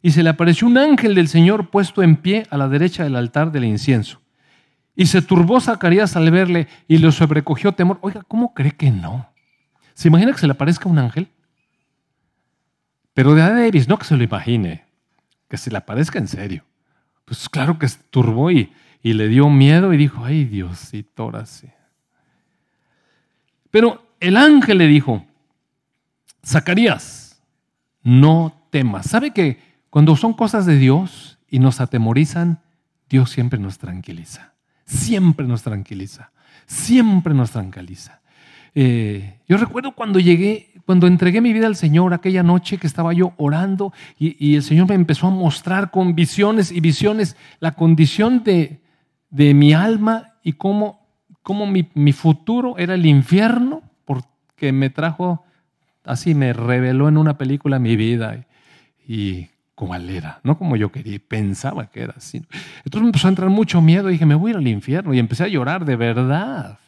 [0.00, 3.16] y se le apareció un ángel del Señor puesto en pie a la derecha del
[3.16, 4.20] altar del incienso.
[5.00, 7.98] Y se turbó Zacarías al verle y le sobrecogió temor.
[8.02, 9.30] Oiga, ¿cómo cree que no?
[9.94, 11.28] ¿Se imagina que se le aparezca un ángel?
[13.14, 14.84] Pero de Davis, no que se lo imagine,
[15.48, 16.66] que se le aparezca en serio.
[17.24, 21.46] Pues claro que se turbó y, y le dio miedo y dijo, ay Diosito, ahora
[21.46, 21.70] sí.
[23.70, 25.24] Pero el ángel le dijo,
[26.44, 27.40] Zacarías,
[28.02, 29.06] no temas.
[29.06, 32.60] ¿Sabe que cuando son cosas de Dios y nos atemorizan,
[33.08, 34.50] Dios siempre nos tranquiliza?
[34.90, 36.32] Siempre nos tranquiliza,
[36.66, 38.20] siempre nos tranquiliza.
[38.74, 43.12] Eh, yo recuerdo cuando llegué, cuando entregué mi vida al Señor aquella noche que estaba
[43.12, 48.42] yo orando y, el Señor me empezó a mostrar con visiones y visiones la condición
[48.44, 48.80] de,
[49.30, 51.06] mi alma y cómo,
[51.42, 55.44] cómo mi, futuro era el infierno porque me trajo,
[56.04, 58.46] así me reveló en una película mi vida
[59.06, 59.48] y
[59.86, 62.44] cuál era, no como yo quería, pensaba que era así.
[62.84, 65.14] Entonces me empezó a entrar mucho miedo y dije, me voy a ir al infierno
[65.14, 66.78] y empecé a llorar de verdad.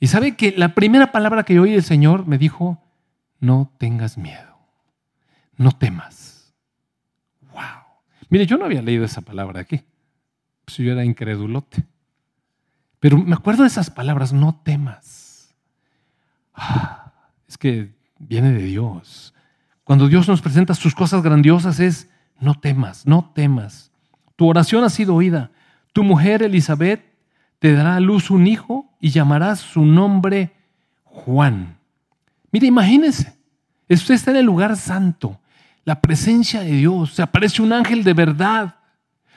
[0.00, 2.82] Y sabe que la primera palabra que oí del Señor me dijo,
[3.38, 4.58] no tengas miedo,
[5.56, 6.52] no temas.
[7.52, 7.84] Wow.
[8.30, 9.80] Mire, yo no había leído esa palabra aquí,
[10.64, 11.84] pues yo era incredulote.
[12.98, 15.54] Pero me acuerdo de esas palabras, no temas.
[16.52, 17.12] Ah,
[17.46, 19.34] es que viene de Dios.
[19.90, 23.90] Cuando Dios nos presenta sus cosas grandiosas es, no temas, no temas.
[24.36, 25.50] Tu oración ha sido oída.
[25.92, 27.04] Tu mujer Elizabeth
[27.58, 30.52] te dará a luz un hijo y llamarás su nombre
[31.02, 31.76] Juan.
[32.52, 33.36] Mire, imagínese,
[33.88, 35.40] usted está en el lugar santo,
[35.84, 38.76] la presencia de Dios, se aparece un ángel de verdad.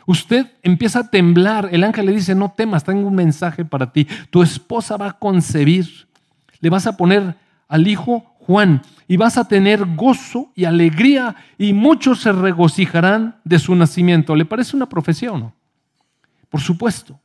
[0.06, 4.08] Usted empieza a temblar, el ángel le dice, no temas, tengo un mensaje para ti.
[4.30, 6.08] Tu esposa va a concebir,
[6.60, 7.38] le vas a poner
[7.68, 13.60] al hijo Juan, y vas a tener gozo y alegría y muchos se regocijarán de
[13.60, 14.36] su nacimiento.
[14.36, 15.54] ¿Le parece una profecía o no?
[16.50, 17.20] Por supuesto.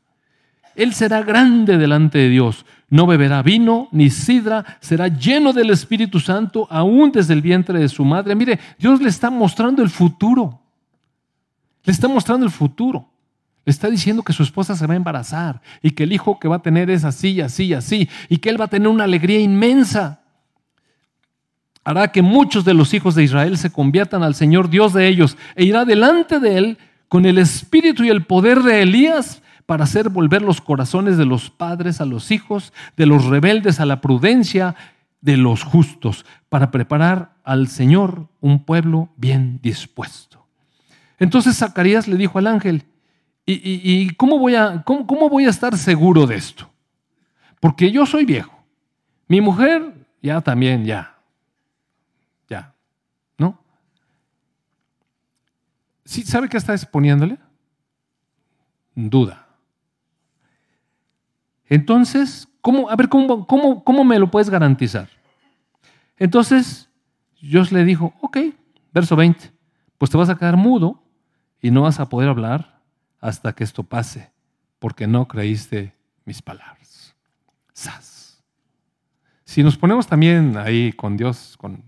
[0.77, 2.65] Él será grande delante de Dios.
[2.89, 7.89] No beberá vino ni sidra, será lleno del Espíritu Santo aún desde el vientre de
[7.89, 8.35] su madre.
[8.35, 10.61] Mire, Dios le está mostrando el futuro.
[11.83, 13.11] Le está mostrando el futuro.
[13.65, 16.49] Le está diciendo que su esposa se va a embarazar y que el hijo que
[16.49, 19.41] va a tener es así, así, así, y que él va a tener una alegría
[19.41, 20.23] inmensa
[21.89, 25.39] hará que muchos de los hijos de Israel se conviertan al Señor Dios de ellos
[25.55, 30.11] e irá delante de él con el espíritu y el poder de Elías para hacer
[30.11, 34.77] volver los corazones de los padres a los hijos, de los rebeldes a la prudencia,
[35.23, 40.45] de los justos, para preparar al Señor un pueblo bien dispuesto.
[41.19, 42.83] Entonces Zacarías le dijo al ángel,
[43.47, 44.85] ¿y, cómo, voy a,
[45.49, 46.69] estar seguro de esto?
[47.61, 48.53] Porque yo soy viejo,
[49.27, 51.18] mi mujer ya también, ya,
[56.09, 57.37] ¿Sí, ¿Sabe qué está exponiéndole?
[58.95, 59.47] Duda.
[61.67, 65.11] Entonces, ¿cómo, a ver, ¿cómo, cómo, cómo me lo puedes garantizar?
[66.17, 66.89] Entonces,
[67.43, 68.39] Dios le dijo, ok,
[68.91, 69.53] verso 20,
[69.99, 71.03] pues te vas a quedar mudo
[71.61, 72.81] y no vas a poder hablar
[73.21, 74.33] hasta que esto pase,
[74.79, 75.95] porque no creíste
[76.25, 77.15] mis palabras.
[77.75, 78.43] ¡Sas!
[79.45, 81.85] Si nos ponemos también ahí con Dios, con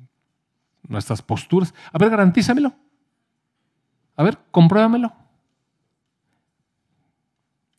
[0.87, 2.75] nuestras posturas, a ver, garantízamelo.
[4.21, 5.15] A ver, compruébamelo.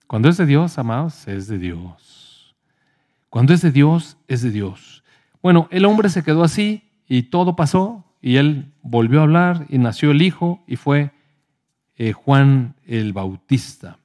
[0.08, 2.56] Cuando es de Dios, amados, es de Dios.
[3.30, 5.04] Cuando es de Dios, es de Dios.
[5.44, 9.78] Bueno, el hombre se quedó así y todo pasó y él volvió a hablar y
[9.78, 11.12] nació el hijo y fue
[11.96, 14.00] eh, Juan el Bautista.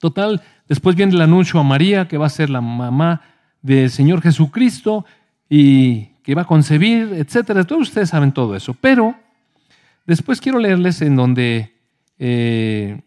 [0.00, 3.20] Total, después viene el anuncio a María, que va a ser la mamá
[3.62, 5.06] del Señor Jesucristo
[5.48, 7.62] y que va a concebir, etcétera.
[7.62, 8.74] Todos ustedes saben todo eso.
[8.74, 9.14] Pero
[10.06, 11.74] después quiero leerles en donde
[12.18, 13.02] eh,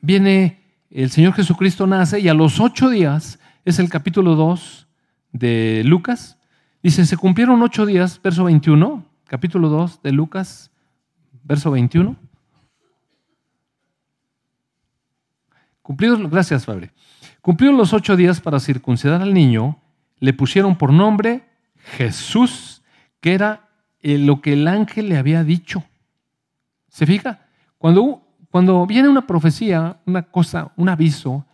[0.00, 0.58] viene
[0.90, 4.88] el Señor Jesucristo nace y a los ocho días, es el capítulo 2
[5.32, 6.38] de Lucas,
[6.82, 10.70] dice, se cumplieron ocho días, verso 21, capítulo 2 de Lucas,
[11.44, 12.16] verso 21.
[15.82, 16.92] Cumplidos, gracias, Fabre.
[17.40, 19.80] Cumplidos los ocho días para circuncidar al niño,
[20.18, 21.48] le pusieron por nombre
[21.96, 22.82] Jesús,
[23.20, 23.70] que era
[24.00, 25.84] eh, lo que el ángel le había dicho.
[26.98, 27.46] ¿Se fija?
[27.78, 31.46] Cuando, cuando viene una profecía, una cosa, un aviso,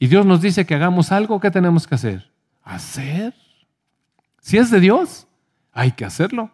[0.00, 2.32] y Dios nos dice que hagamos algo, ¿qué tenemos que hacer?
[2.64, 3.32] Hacer.
[4.40, 5.28] Si es de Dios,
[5.72, 6.50] hay que hacerlo.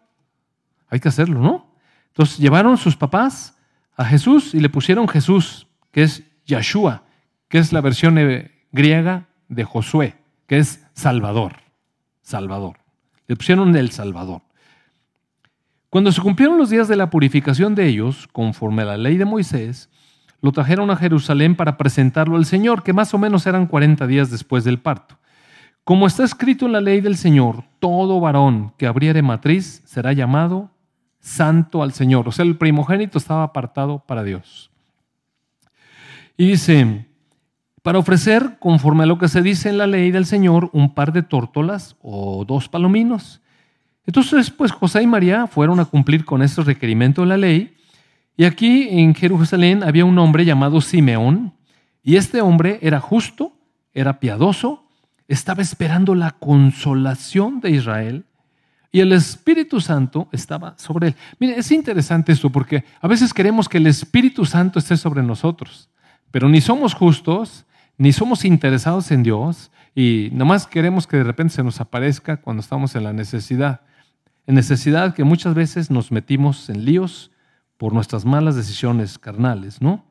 [0.90, 1.72] Hay que hacerlo, ¿no?
[2.09, 3.57] Entonces llevaron sus papás
[3.96, 7.05] a Jesús y le pusieron Jesús, que es Yeshua,
[7.49, 10.14] que es la versión eh, griega de Josué,
[10.46, 11.55] que es Salvador.
[12.20, 12.77] Salvador.
[13.29, 14.42] Le pusieron el Salvador.
[15.90, 19.25] Cuando se cumplieron los días de la purificación de ellos, conforme a la ley de
[19.25, 19.88] Moisés,
[20.40, 24.31] lo trajeron a Jerusalén para presentarlo al Señor, que más o menos eran 40 días
[24.31, 25.18] después del parto.
[25.85, 30.70] Como está escrito en la ley del Señor, todo varón que abriere matriz será llamado
[31.20, 32.29] santo al Señor.
[32.29, 34.70] O sea, el primogénito estaba apartado para Dios.
[36.37, 37.07] Y dice,
[37.83, 41.12] para ofrecer, conforme a lo que se dice en la ley del Señor, un par
[41.12, 43.40] de tórtolas o dos palominos.
[44.06, 47.76] Entonces, pues José y María fueron a cumplir con este requerimiento de la ley.
[48.36, 51.54] Y aquí en Jerusalén había un hombre llamado Simeón.
[52.02, 53.52] Y este hombre era justo,
[53.92, 54.88] era piadoso,
[55.26, 58.26] estaba esperando la consolación de Israel.
[58.92, 61.14] Y el Espíritu Santo estaba sobre él.
[61.40, 65.90] Mire, es interesante esto porque a veces queremos que el Espíritu Santo esté sobre nosotros,
[66.30, 67.66] pero ni somos justos,
[67.98, 72.60] ni somos interesados en Dios y nomás queremos que de repente se nos aparezca cuando
[72.60, 73.80] estamos en la necesidad.
[74.46, 77.30] En necesidad que muchas veces nos metimos en líos
[77.76, 80.04] por nuestras malas decisiones carnales, ¿no?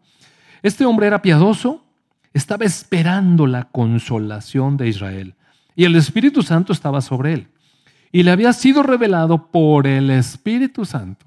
[0.62, 1.86] Este hombre era piadoso,
[2.34, 5.36] estaba esperando la consolación de Israel
[5.76, 7.48] y el Espíritu Santo estaba sobre él.
[8.12, 11.26] Y le había sido revelado por el Espíritu Santo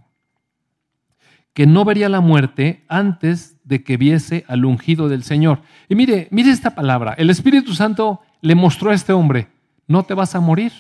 [1.59, 5.61] que no vería la muerte antes de que viese al ungido del Señor.
[5.89, 7.15] Y mire, mire esta palabra.
[7.19, 9.49] El Espíritu Santo le mostró a este hombre,
[9.89, 10.73] no te vas a morir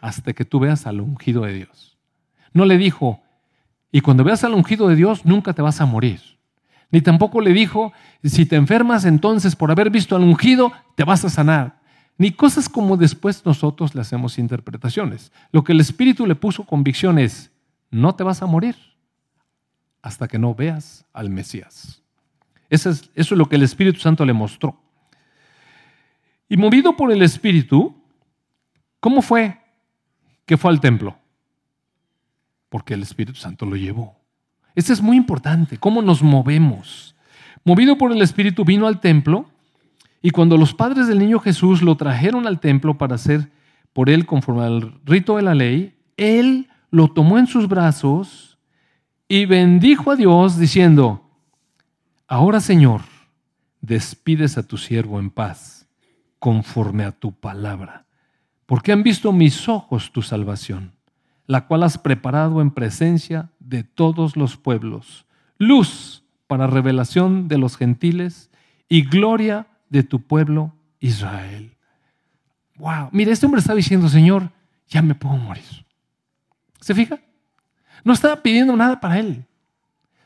[0.00, 1.98] hasta que tú veas al ungido de Dios.
[2.52, 3.22] No le dijo,
[3.92, 6.20] y cuando veas al ungido de Dios, nunca te vas a morir.
[6.90, 7.92] Ni tampoco le dijo,
[8.24, 11.80] si te enfermas entonces por haber visto al ungido, te vas a sanar.
[12.18, 15.32] Ni cosas como después nosotros le hacemos interpretaciones.
[15.52, 17.50] Lo que el Espíritu le puso convicción es,
[17.90, 18.76] no te vas a morir
[20.02, 22.02] hasta que no veas al Mesías.
[22.68, 24.80] Eso es, eso es lo que el Espíritu Santo le mostró.
[26.48, 27.94] Y movido por el Espíritu,
[28.98, 29.59] ¿cómo fue
[30.50, 31.16] que fue al templo?
[32.70, 34.16] Porque el Espíritu Santo lo llevó.
[34.74, 37.14] Esto es muy importante, cómo nos movemos.
[37.62, 39.48] Movido por el Espíritu vino al templo
[40.20, 43.48] y cuando los padres del niño Jesús lo trajeron al templo para hacer
[43.92, 48.58] por él conforme al rito de la ley, él lo tomó en sus brazos
[49.28, 51.30] y bendijo a Dios diciendo,
[52.26, 53.02] ahora Señor,
[53.82, 55.86] despides a tu siervo en paz,
[56.40, 58.04] conforme a tu palabra,
[58.70, 60.92] porque han visto mis ojos tu salvación,
[61.48, 65.26] la cual has preparado en presencia de todos los pueblos,
[65.58, 68.48] luz para revelación de los gentiles
[68.88, 71.72] y gloria de tu pueblo Israel.
[72.76, 74.52] Wow, mire, este hombre está diciendo, Señor,
[74.86, 75.84] ya me puedo morir.
[76.80, 77.18] ¿Se fija?
[78.04, 79.46] No estaba pidiendo nada para él.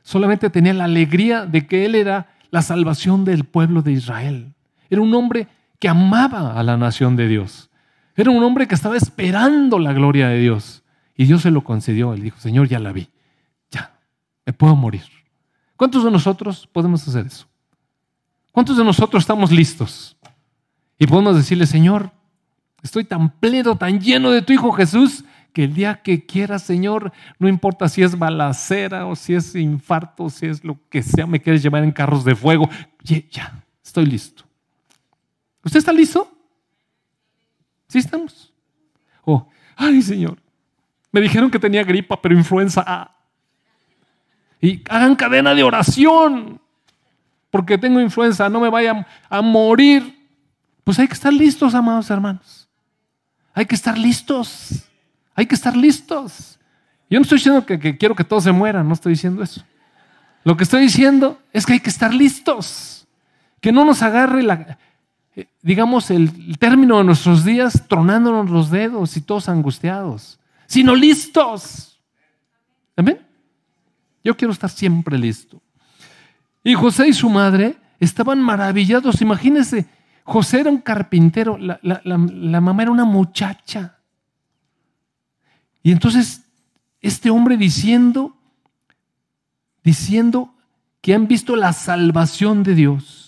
[0.03, 4.53] Solamente tenía la alegría de que él era la salvación del pueblo de Israel.
[4.91, 7.71] Era un hombre que amaba a la nación de Dios.
[8.17, 10.83] Era un hombre que estaba esperando la gloria de Dios.
[11.17, 12.15] Y Dios se lo concedió.
[12.15, 13.09] Él dijo, Señor, ya la vi.
[13.71, 13.99] Ya,
[14.47, 15.05] me puedo morir.
[15.77, 17.47] ¿Cuántos de nosotros podemos hacer eso?
[18.53, 20.17] ¿Cuántos de nosotros estamos listos?
[20.99, 22.13] Y podemos decirle, Señor,
[22.83, 27.13] estoy tan pleno, tan lleno de tu Hijo Jesús, que el día que quieras, Señor,
[27.39, 31.27] no importa si es balacera o si es infarto, o si es lo que sea,
[31.27, 32.69] me quieres llevar en carros de fuego,
[33.03, 34.45] ya, ya estoy listo.
[35.65, 36.34] ¿Usted está listo?
[37.89, 38.53] ¿Sí estamos?
[39.25, 40.39] Oh, ay, Señor,
[41.13, 43.17] me dijeron que tenía gripa, pero influenza A.
[44.61, 46.61] Y hagan cadena de oración.
[47.51, 50.29] porque tengo influenza, no me vaya a morir.
[50.83, 52.69] Pues hay que estar listos, amados hermanos.
[53.53, 54.89] Hay que estar listos.
[55.35, 56.59] Hay que estar listos.
[57.09, 59.65] Yo no estoy diciendo que, quiero que todos se mueran, no estoy diciendo eso.
[60.43, 63.07] Lo que estoy diciendo es que hay que estar listos.
[63.61, 64.79] Que no nos agarre la,
[65.63, 72.01] digamos, el término de nuestros días tronándonos los dedos y todos angustiados, sino listos.
[72.97, 73.19] ¿Amén?
[74.23, 75.61] Yo quiero estar siempre listo.
[76.63, 79.21] Y José y su madre estaban maravillados.
[79.21, 79.87] Imagínense,
[80.23, 83.99] José era un carpintero, la, la mamá era una muchacha.
[85.83, 86.45] Y entonces
[87.05, 88.35] este hombre diciendo,
[89.83, 90.55] diciendo
[91.03, 93.24] que han visto la salvación de Dios.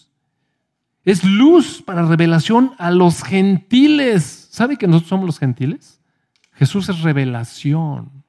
[1.07, 4.49] Es luz para revelación a los gentiles.
[4.51, 6.01] ¿Sabe que nosotros somos los gentiles?
[6.53, 8.25] Jesús es revelación.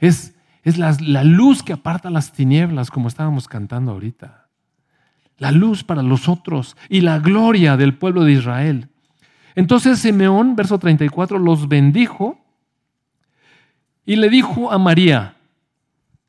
[0.00, 4.48] Es, es la, la luz que aparta las tinieblas, como estábamos cantando ahorita.
[5.36, 8.88] La luz para los otros y la gloria del pueblo de Israel.
[9.54, 12.44] Entonces Simeón, verso 34, los bendijo
[14.04, 15.36] y le dijo a María,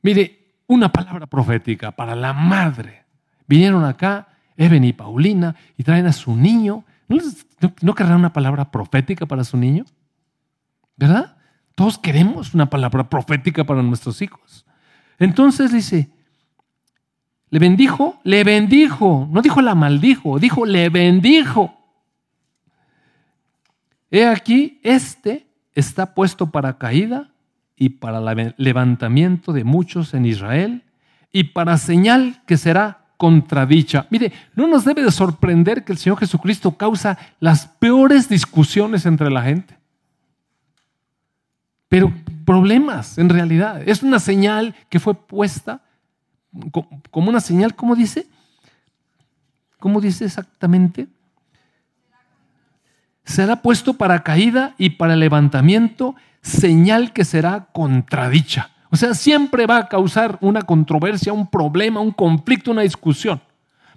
[0.04, 3.06] mire, una palabra profética para la madre.
[3.48, 4.28] Vinieron acá,
[4.60, 6.84] Eben y Paulina, y traen a su niño.
[7.82, 9.86] ¿No, querrán una palabra profética para su niño?
[10.97, 11.38] ¿Verdad?
[11.76, 14.66] Todos queremos una palabra profética para nuestros hijos.
[15.18, 16.10] Entonces dice,
[17.49, 21.74] le bendijo, le bendijo, no dijo la maldijo, dijo le bendijo.
[24.12, 27.32] He aquí, este está puesto para caída
[27.78, 28.20] y para
[28.57, 30.84] levantamiento de muchos en Israel
[31.32, 34.07] y para señal que será contradicha.
[34.09, 39.30] Mire, no nos debe de sorprender que el Señor Jesucristo causa las peores discusiones entre
[39.30, 39.78] la gente.
[41.89, 42.13] Pero
[42.45, 43.82] problemas, en realidad.
[43.86, 45.82] Es una señal que fue puesta
[47.11, 48.26] como una señal, ¿cómo dice?
[49.80, 51.09] ¿Cómo dice exactamente?
[53.26, 58.70] Será puesto para caída y para levantamiento señal que será contradicha.
[58.92, 63.42] O sea, siempre va a causar una controversia, un problema, un conflicto, una discusión.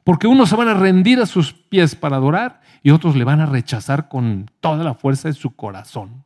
[0.04, 3.40] Porque unos se van a rendir a sus pies para adorar y otros le van
[3.40, 6.24] a rechazar con toda la fuerza de su corazón.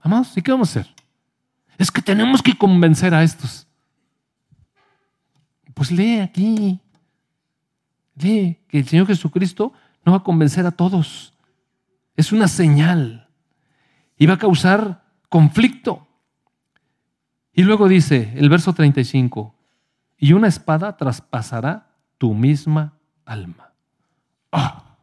[0.00, 0.94] Amados, ¿y qué vamos a hacer?
[1.76, 3.66] Es que tenemos que convencer a estos.
[5.74, 6.80] Pues lee aquí.
[8.16, 9.72] Lee que el Señor Jesucristo
[10.04, 11.34] no va a convencer a todos.
[12.16, 13.28] Es una señal
[14.16, 16.07] y va a causar conflicto.
[17.58, 19.52] Y luego dice el verso 35,
[20.16, 23.72] y una espada traspasará tu misma alma.
[24.52, 24.96] ¡Ah!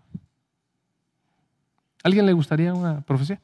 [2.01, 3.41] ¿Alguien le gustaría una profecía?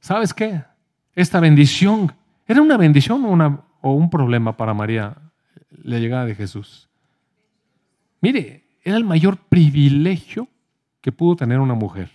[0.00, 0.64] ¿Sabes qué?
[1.14, 2.10] Esta bendición,
[2.46, 3.22] ¿era una bendición
[3.82, 5.14] o un problema para María
[5.82, 6.88] la llegada de Jesús?
[8.22, 10.48] Mire, era el mayor privilegio
[11.02, 12.10] que pudo tener una mujer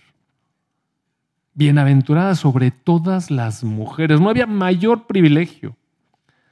[1.54, 4.20] bienaventurada sobre todas las mujeres.
[4.20, 5.76] No había mayor privilegio.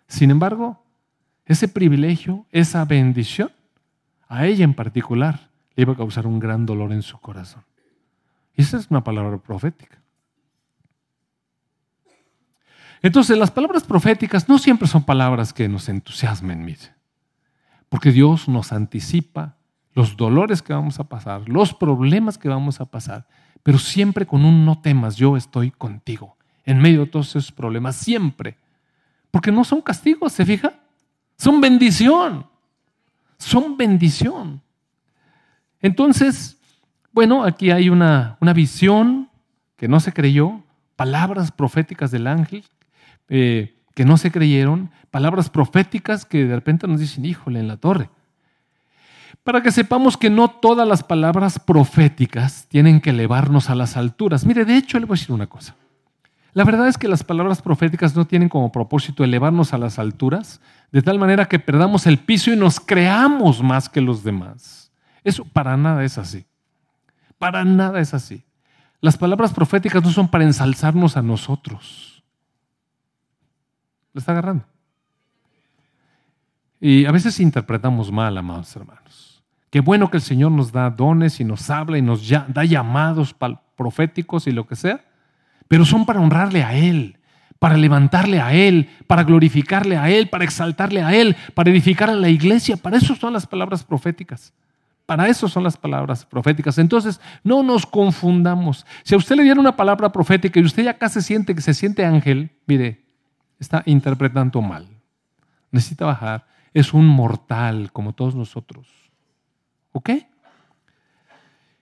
[0.07, 0.85] Sin embargo,
[1.45, 3.51] ese privilegio, esa bendición,
[4.29, 7.65] a ella en particular, le iba a causar un gran dolor en su corazón.
[8.55, 9.99] Y esa es una palabra profética.
[13.03, 16.95] Entonces, las palabras proféticas no siempre son palabras que nos entusiasmen, mire,
[17.89, 19.57] porque Dios nos anticipa
[19.93, 23.27] los dolores que vamos a pasar, los problemas que vamos a pasar
[23.63, 27.97] pero siempre con un no temas, yo estoy contigo, en medio de todos esos problemas,
[27.97, 28.57] siempre.
[29.31, 30.75] Porque no son castigos, ¿se fija?
[31.37, 32.47] Son bendición,
[33.39, 34.61] son bendición.
[35.81, 36.59] Entonces,
[37.13, 39.29] bueno, aquí hay una, una visión
[39.77, 40.63] que no se creyó,
[40.97, 42.65] palabras proféticas del ángel
[43.29, 47.77] eh, que no se creyeron, palabras proféticas que de repente nos dicen, híjole, en la
[47.77, 48.11] torre
[49.45, 54.47] para que sepamos que no todas las palabras proféticas tienen que elevarnos a las alturas.
[54.47, 55.75] Mire, de hecho, le voy a decir una cosa.
[56.55, 60.61] La verdad es que las palabras proféticas no tienen como propósito elevarnos a las alturas,
[60.93, 64.93] de tal manera que perdamos el piso y nos creamos más que los demás.
[65.25, 66.45] Eso para nada es así.
[67.39, 68.45] Para nada es así.
[69.01, 72.23] Las palabras proféticas no son para ensalzarnos a nosotros.
[74.13, 74.65] ¿Lo está agarrando?
[76.79, 79.32] Y a veces interpretamos mal, amados hermanos.
[79.73, 83.35] Qué bueno que el Señor nos da dones y nos habla y nos da llamados
[83.75, 85.03] proféticos y lo que sea,
[85.67, 87.17] pero son para honrarle a Él,
[87.59, 92.15] para levantarle a Él, para glorificarle a Él, para exaltarle a Él, para edificar a
[92.15, 92.77] la iglesia.
[92.77, 94.53] Para eso son las palabras proféticas.
[95.07, 96.77] Para eso son las palabras proféticas.
[96.77, 98.85] Entonces, no nos confundamos.
[99.05, 101.73] Si a usted le dieron una palabra profética y usted ya casi siente que se
[101.73, 103.07] siente ángel, mire,
[103.59, 104.87] está interpretando mal.
[105.71, 106.45] Necesita bajar
[106.75, 109.02] es un mortal como todos nosotros.
[109.93, 110.11] ¿Ok?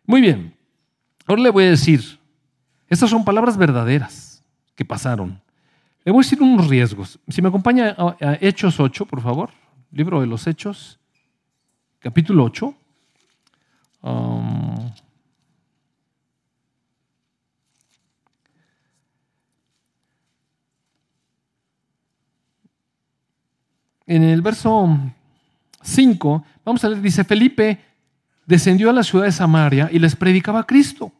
[0.05, 0.55] Muy bien.
[1.27, 2.19] Ahora le voy a decir,
[2.89, 4.43] estas son palabras verdaderas
[4.75, 5.41] que pasaron.
[6.05, 7.21] Le voy a decir unos riesgos.
[7.29, 9.51] Si me acompaña a, Hechos 8, por favor,
[9.93, 10.99] libro de los Hechos,
[12.01, 12.75] capítulo 8.
[14.03, 14.91] Um,
[24.07, 24.99] en el verso
[25.83, 27.90] 5, vamos a leer, dice, Felipe
[28.51, 31.13] descendió a la ciudad de Samaria y les predicaba a Cristo.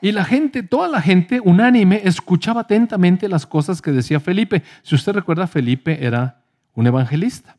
[0.00, 4.62] Y la gente, toda la gente unánime, escuchaba atentamente las cosas que decía Felipe.
[4.82, 6.42] Si usted recuerda, Felipe era
[6.74, 7.56] un evangelista.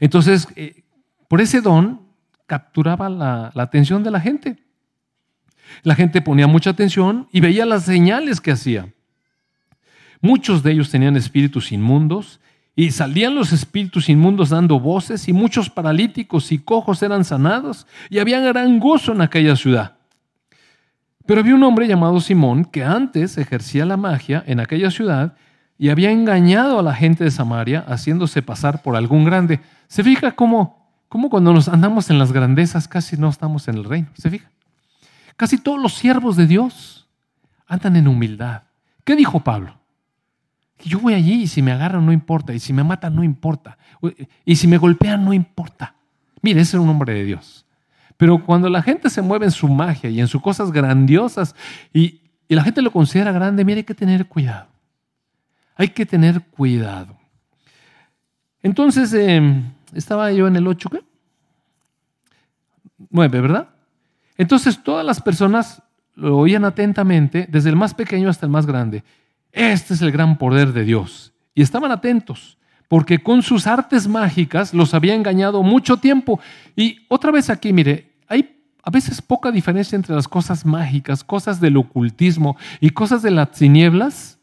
[0.00, 0.84] Entonces, eh,
[1.26, 2.00] por ese don,
[2.46, 4.56] capturaba la atención de la gente.
[5.82, 8.88] La gente ponía mucha atención y veía las señales que hacía.
[10.20, 12.40] Muchos de ellos tenían espíritus inmundos
[12.78, 18.20] y salían los espíritus inmundos dando voces y muchos paralíticos y cojos eran sanados y
[18.20, 19.96] había gran gozo en aquella ciudad.
[21.26, 25.34] Pero había un hombre llamado Simón que antes ejercía la magia en aquella ciudad
[25.76, 29.58] y había engañado a la gente de Samaria haciéndose pasar por algún grande.
[29.88, 33.82] ¿Se fija cómo, cómo cuando nos andamos en las grandezas casi no estamos en el
[33.82, 34.10] reino?
[34.14, 34.52] ¿Se fija?
[35.36, 37.08] Casi todos los siervos de Dios
[37.66, 38.62] andan en humildad.
[39.02, 39.77] ¿Qué dijo Pablo?
[40.84, 43.78] Yo voy allí y si me agarran no importa, y si me matan no importa,
[44.44, 45.94] y si me golpean no importa.
[46.42, 47.66] Mire, ese es un hombre de Dios.
[48.16, 51.54] Pero cuando la gente se mueve en su magia y en sus cosas grandiosas
[51.92, 54.68] y, la gente lo considera grande, mire, hay que tener cuidado.
[55.76, 57.14] Hay que tener cuidado.
[58.62, 61.00] Entonces, em, estaba yo en el 8, ¿qué?
[63.10, 63.68] 9, ¿verdad?
[64.38, 65.82] Entonces todas las personas
[66.14, 69.04] lo oían atentamente, desde el más pequeño hasta el más grande.
[69.52, 71.32] Este es el gran poder de Dios.
[71.54, 76.40] Y estaban atentos, porque con sus artes mágicas los había engañado mucho tiempo.
[76.76, 81.60] Y otra vez aquí, mire, hay a veces poca diferencia entre las cosas mágicas, cosas
[81.60, 84.38] del ocultismo y cosas de las tinieblas,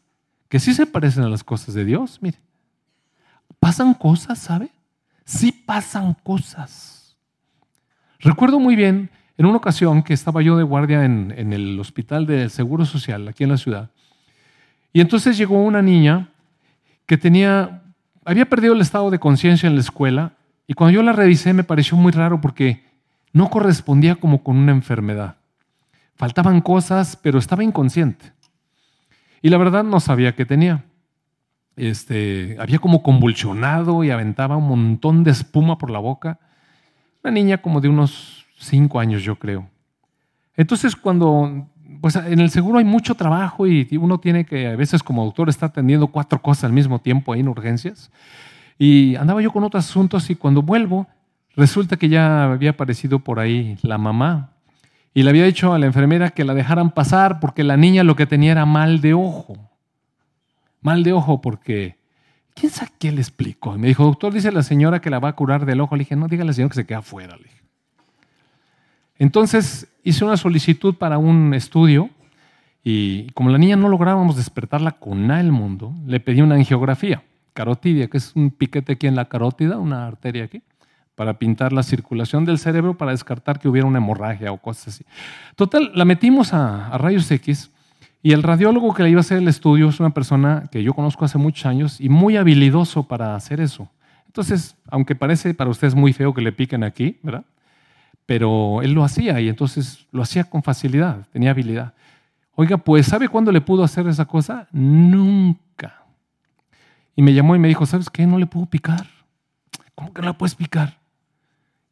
[0.48, 2.18] que sí se parecen a las cosas de Dios.
[2.20, 2.38] Mire,
[3.58, 4.70] pasan cosas, ¿sabe?
[5.24, 7.16] Sí pasan cosas.
[8.20, 12.26] Recuerdo muy bien en una ocasión que estaba yo de guardia en, en el hospital
[12.26, 13.90] del Seguro Social aquí en la ciudad
[14.96, 16.30] y entonces llegó una niña
[17.04, 17.82] que tenía,
[18.24, 20.32] había perdido el estado de conciencia en la escuela
[20.66, 22.82] y cuando yo la revisé me pareció muy raro porque
[23.34, 25.36] no correspondía como con una enfermedad.
[26.14, 28.32] Faltaban cosas, pero estaba inconsciente.
[29.42, 30.86] Y la verdad no sabía qué tenía.
[31.76, 36.40] Este, había como convulsionado y aventaba un montón de espuma por la boca.
[37.22, 39.68] Una niña como de unos cinco años, yo creo.
[40.56, 41.68] Entonces, cuando
[42.00, 45.48] pues en el seguro hay mucho trabajo y uno tiene que a veces como doctor
[45.48, 48.10] estar atendiendo cuatro cosas al mismo tiempo ahí en urgencias.
[48.78, 51.06] Y andaba yo con otros asuntos y cuando vuelvo
[51.54, 54.50] resulta que ya había aparecido por ahí la mamá
[55.16, 58.16] y le había dicho a la enfermera que la dejaran pasar porque la niña lo
[58.16, 59.56] que tenía era mal de ojo.
[60.82, 61.96] Mal de ojo porque...
[62.54, 63.78] ¿Quién sabe qué le explicó?
[63.78, 65.96] Me dijo, doctor, dice la señora que la va a curar del ojo.
[65.96, 67.34] Le dije, no, dígale al señor que se quede afuera.
[67.36, 67.65] Le dije.
[69.18, 72.10] Entonces hice una solicitud para un estudio
[72.84, 77.22] y como la niña no lográbamos despertarla con nada el mundo, le pedí una angiografía
[77.56, 80.62] carotidia, que es un piquete aquí en la carótida, una arteria aquí,
[81.16, 85.04] para pintar la circulación del cerebro para descartar que hubiera una hemorragia o cosas así.
[85.56, 87.70] Total, la metimos a, a rayos X
[88.22, 90.92] y el radiólogo que le iba a hacer el estudio es una persona que yo
[90.92, 93.88] conozco hace muchos años y muy habilidoso para hacer eso.
[94.26, 97.44] Entonces, aunque parece para ustedes muy feo que le piquen aquí, ¿verdad?
[98.26, 101.94] Pero él lo hacía y entonces lo hacía con facilidad, tenía habilidad.
[102.56, 104.66] Oiga, pues ¿sabe cuándo le pudo hacer esa cosa?
[104.72, 106.04] Nunca.
[107.14, 108.26] Y me llamó y me dijo, ¿sabes qué?
[108.26, 109.06] No le puedo picar.
[109.94, 110.98] ¿Cómo que no la puedes picar?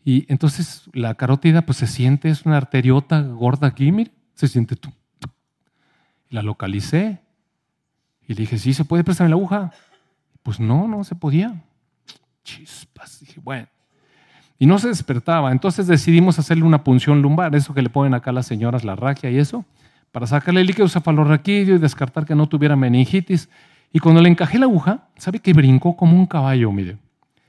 [0.05, 4.77] Y entonces la carótida pues se siente, es una arteriota gorda aquí, mire, se siente
[4.77, 4.93] tú.
[6.29, 7.21] La localicé
[8.27, 9.73] y le dije, sí, ¿se puede prestarme la aguja?
[10.43, 11.63] Pues no, no se podía.
[12.43, 13.21] Chispas.
[13.21, 13.69] Dije, bueno,
[14.59, 15.53] y no se despertaba.
[15.53, 19.31] Entonces decidimos hacerle una punción lumbar, eso que le ponen acá las señoras, la raquia
[19.31, 19.65] y eso,
[20.13, 23.49] para sacarle el líquido cefalorraquídeo y descartar que no tuviera meningitis.
[23.93, 26.71] Y cuando le encajé la aguja, ¿sabe que brincó como un caballo?
[26.73, 26.99] Mire,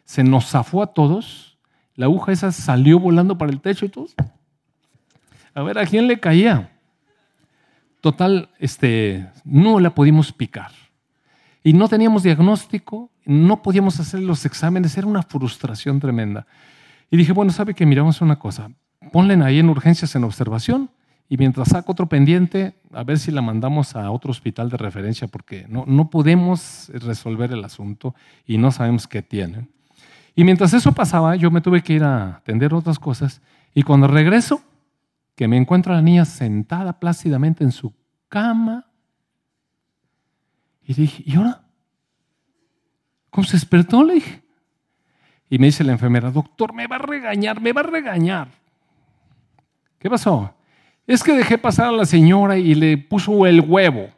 [0.04, 1.58] se nos zafó a todos.
[1.96, 4.16] La aguja esa salió volando para el techo y todos.
[5.54, 6.72] A ver, ¿a quién le caía?
[8.02, 10.72] Total, este, no la pudimos picar.
[11.64, 16.46] Y no teníamos diagnóstico, no podíamos hacer los exámenes, era una frustración tremenda.
[17.10, 18.72] Y dije, bueno, ¿sabe que miramos una cosa?
[19.12, 20.90] Ponlen ahí en urgencias en observación
[21.28, 25.28] y mientras saco otro pendiente, a ver si la mandamos a otro hospital de referencia
[25.28, 29.68] porque no, no podemos resolver el asunto y no sabemos qué tiene.
[30.36, 33.42] Y mientras eso pasaba, yo me tuve que ir a atender otras cosas.
[33.74, 34.62] Y cuando regreso,
[35.36, 37.94] que me encuentro a la niña sentada plácidamente en su
[38.28, 38.86] cama,
[40.88, 41.66] y dije, ¿y ahora?
[43.32, 44.04] ¿Cómo se despertó?
[44.04, 44.45] Le dije.
[45.50, 48.48] Y me dice la enfermera, doctor, me va a regañar, me va a regañar.
[50.00, 50.54] ¿Qué pasó?
[51.08, 54.10] Es que dejé pasar a la señora y le puso el huevo.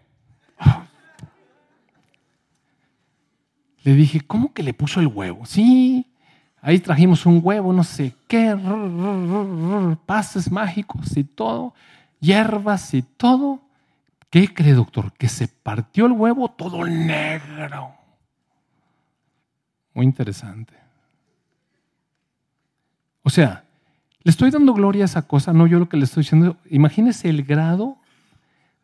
[3.84, 5.45] Le dije, ¿cómo que le puso el huevo?
[5.45, 6.05] Sí,
[6.61, 8.53] ahí trajimos un huevo, no sé qué,
[10.05, 11.73] pases mágicos y todo,
[12.19, 13.61] hierbas y todo.
[14.30, 15.13] ¿Qué cree, doctor?
[15.13, 17.93] Que se partió el huevo todo negro.
[19.93, 20.87] Muy interesante.
[23.28, 23.65] O sea,
[24.23, 26.55] le estoy dando gloria a esa cosa, no yo lo que le estoy diciendo.
[26.69, 27.97] Imagínese el grado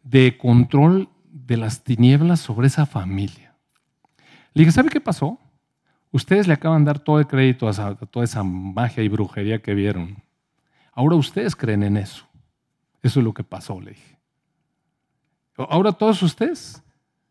[0.03, 3.55] de control de las tinieblas sobre esa familia.
[4.53, 5.39] Le dije, ¿sabe qué pasó?
[6.11, 9.73] Ustedes le acaban de dar todo el crédito a, toda esa magia y brujería que
[9.73, 10.21] vieron.
[10.91, 12.27] Ahora ustedes creen en eso.
[13.01, 14.19] Eso es lo que pasó, le dije.
[15.55, 16.83] Ahora todos ustedes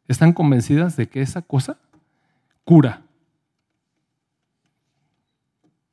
[0.08, 1.76] están convencidas de que esa cosa
[2.64, 3.02] cura.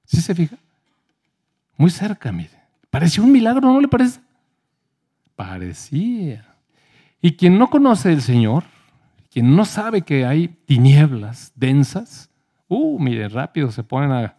[0.05, 0.55] ¿Sí se fija?
[1.79, 2.59] Muy cerca, mire.
[2.89, 4.19] Parecía un milagro, ¿no le parece?
[5.33, 6.45] Parecía.
[7.21, 8.65] Y quien no conoce al Señor,
[9.31, 12.29] quien no sabe que hay tinieblas densas,
[12.67, 14.35] uh, mire, rápido se ponen a,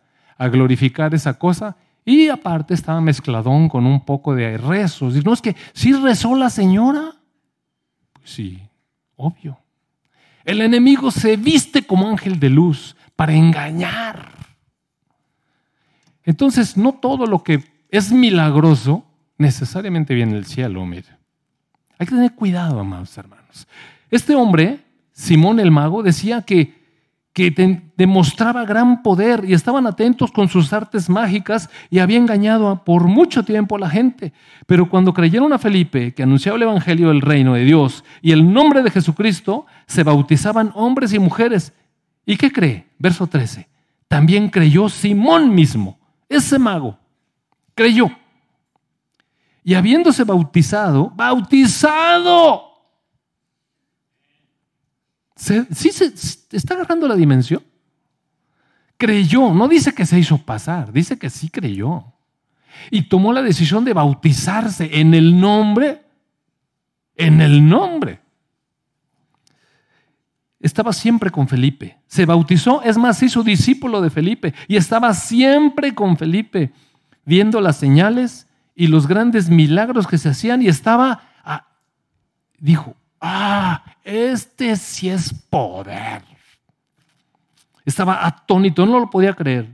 [0.49, 1.76] glorificar esa cosa.
[2.05, 5.16] Y aparte estaba mezcladón con un poco de rezos.
[5.16, 7.14] Y no es que, ¿sí rezó la señora?
[8.12, 8.61] Pues sí,
[9.16, 9.59] obvio.
[10.45, 14.39] El enemigo se viste como ángel de luz para engañar.
[16.30, 19.04] Entonces, no todo lo que es milagroso
[19.36, 21.08] necesariamente viene del cielo, mire.
[21.98, 23.66] Hay que tener cuidado, amados hermanos.
[24.12, 24.78] Este hombre,
[25.10, 26.72] Simón el mago, decía que,
[27.32, 33.08] que demostraba gran poder y estaban atentos con sus artes mágicas y había engañado por
[33.08, 34.32] mucho tiempo a la gente.
[34.66, 38.52] Pero cuando creyeron a Felipe, que anunciaba el Evangelio del reino de Dios y el
[38.52, 41.72] nombre de Jesucristo, se bautizaban hombres y mujeres.
[42.24, 42.86] ¿Y qué cree?
[43.00, 43.68] Verso 13.
[44.06, 45.99] También creyó Simón mismo,
[46.30, 46.98] ese mago.
[47.74, 48.08] Creyó.
[49.62, 52.70] Y habiéndose bautizado, bautizado
[55.40, 56.12] ¿Sí se
[56.52, 57.62] está agarrando la dimensión?
[58.98, 62.04] Creyó, no dice que se hizo pasar, dice que sí creyó.
[62.90, 66.02] Y tomó la decisión de bautizarse en el nombre,
[67.16, 68.20] en el nombre.
[70.61, 71.98] Estaba siempre con Felipe.
[72.06, 76.70] Se bautizó, es más, hizo discípulo de Felipe y estaba siempre con Felipe,
[77.24, 81.22] viendo las señales y los grandes milagros que se hacían y estaba,
[82.58, 86.22] dijo, ah, este sí es poder.
[87.86, 89.66] Estaba atónito, no lo podía creer.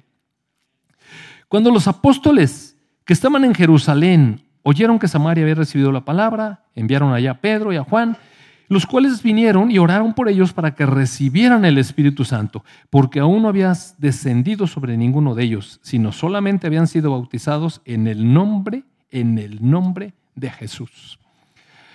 [1.48, 7.12] Cuando los apóstoles que estaban en Jerusalén oyeron que Samaria había recibido la palabra, enviaron
[7.12, 8.16] allá a Pedro y a Juan,
[8.68, 13.42] los cuales vinieron y oraron por ellos para que recibieran el Espíritu Santo, porque aún
[13.42, 18.84] no había descendido sobre ninguno de ellos, sino solamente habían sido bautizados en el nombre,
[19.10, 21.18] en el nombre de Jesús.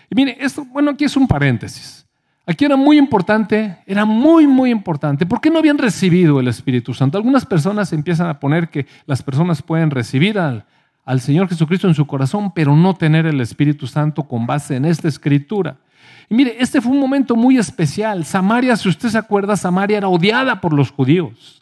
[0.09, 2.05] Y mire, esto, bueno, aquí es un paréntesis.
[2.45, 5.25] Aquí era muy importante, era muy, muy importante.
[5.25, 7.17] ¿Por qué no habían recibido el Espíritu Santo?
[7.17, 10.65] Algunas personas empiezan a poner que las personas pueden recibir al,
[11.05, 14.85] al Señor Jesucristo en su corazón, pero no tener el Espíritu Santo con base en
[14.85, 15.77] esta escritura.
[16.31, 18.23] Y mire, este fue un momento muy especial.
[18.23, 21.61] Samaria, si usted se acuerda, Samaria era odiada por los judíos.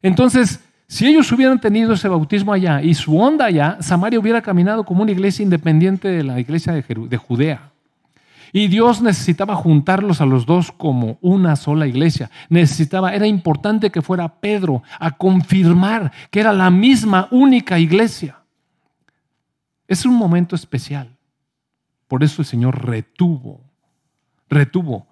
[0.00, 0.58] Entonces,
[0.88, 5.02] si ellos hubieran tenido ese bautismo allá y su onda allá, Samaria hubiera caminado como
[5.02, 7.72] una iglesia independiente de la iglesia de Judea.
[8.54, 12.30] Y Dios necesitaba juntarlos a los dos como una sola iglesia.
[12.48, 18.38] Necesitaba, era importante que fuera Pedro a confirmar que era la misma única iglesia.
[19.86, 21.14] Es un momento especial.
[22.08, 23.65] Por eso el Señor retuvo,
[24.48, 25.06] retuvo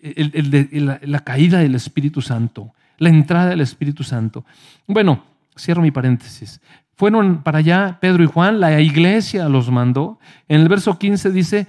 [0.00, 4.44] la, caída del Espíritu Santo, la entrada del Espíritu Santo.
[4.86, 5.24] Bueno,
[5.56, 6.60] cierro mi paréntesis.
[6.96, 10.18] Fueron para allá Pedro y Juan, la iglesia los mandó.
[10.48, 11.66] En el verso 15 dice,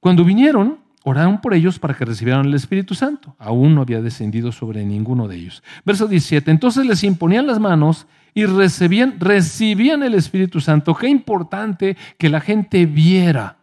[0.00, 3.34] cuando vinieron, oraron por ellos para que recibieran el Espíritu Santo.
[3.38, 5.62] Aún no había descendido sobre ninguno de ellos.
[5.84, 6.50] Verso 17.
[6.50, 10.94] Entonces les imponían las manos y recibían, recibían el Espíritu Santo.
[10.94, 13.57] Qué importante que la gente viera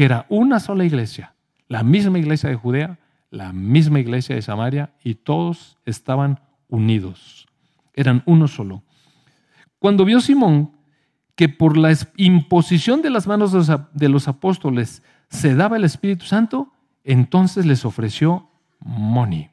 [0.00, 1.34] que era una sola iglesia,
[1.68, 2.98] la misma iglesia de Judea,
[3.30, 7.46] la misma iglesia de Samaria, y todos estaban unidos.
[7.92, 8.82] Eran uno solo.
[9.78, 10.72] Cuando vio Simón
[11.34, 13.52] que por la imposición de las manos
[13.92, 16.72] de los apóstoles se daba el Espíritu Santo,
[17.04, 18.48] entonces les ofreció
[18.78, 19.50] money.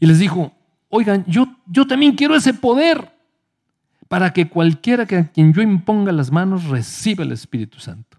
[0.00, 0.50] Y les dijo,
[0.88, 3.16] oigan, yo, yo también quiero ese poder
[4.08, 8.13] para que cualquiera que a quien yo imponga las manos reciba el Espíritu Santo.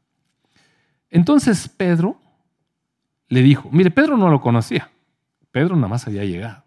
[1.10, 2.20] Entonces Pedro
[3.28, 4.92] le dijo, mire, Pedro no lo conocía,
[5.52, 6.64] Pedro nada más había llegado.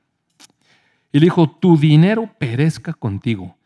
[1.13, 3.57] Y le dijo, tu dinero perezca contigo,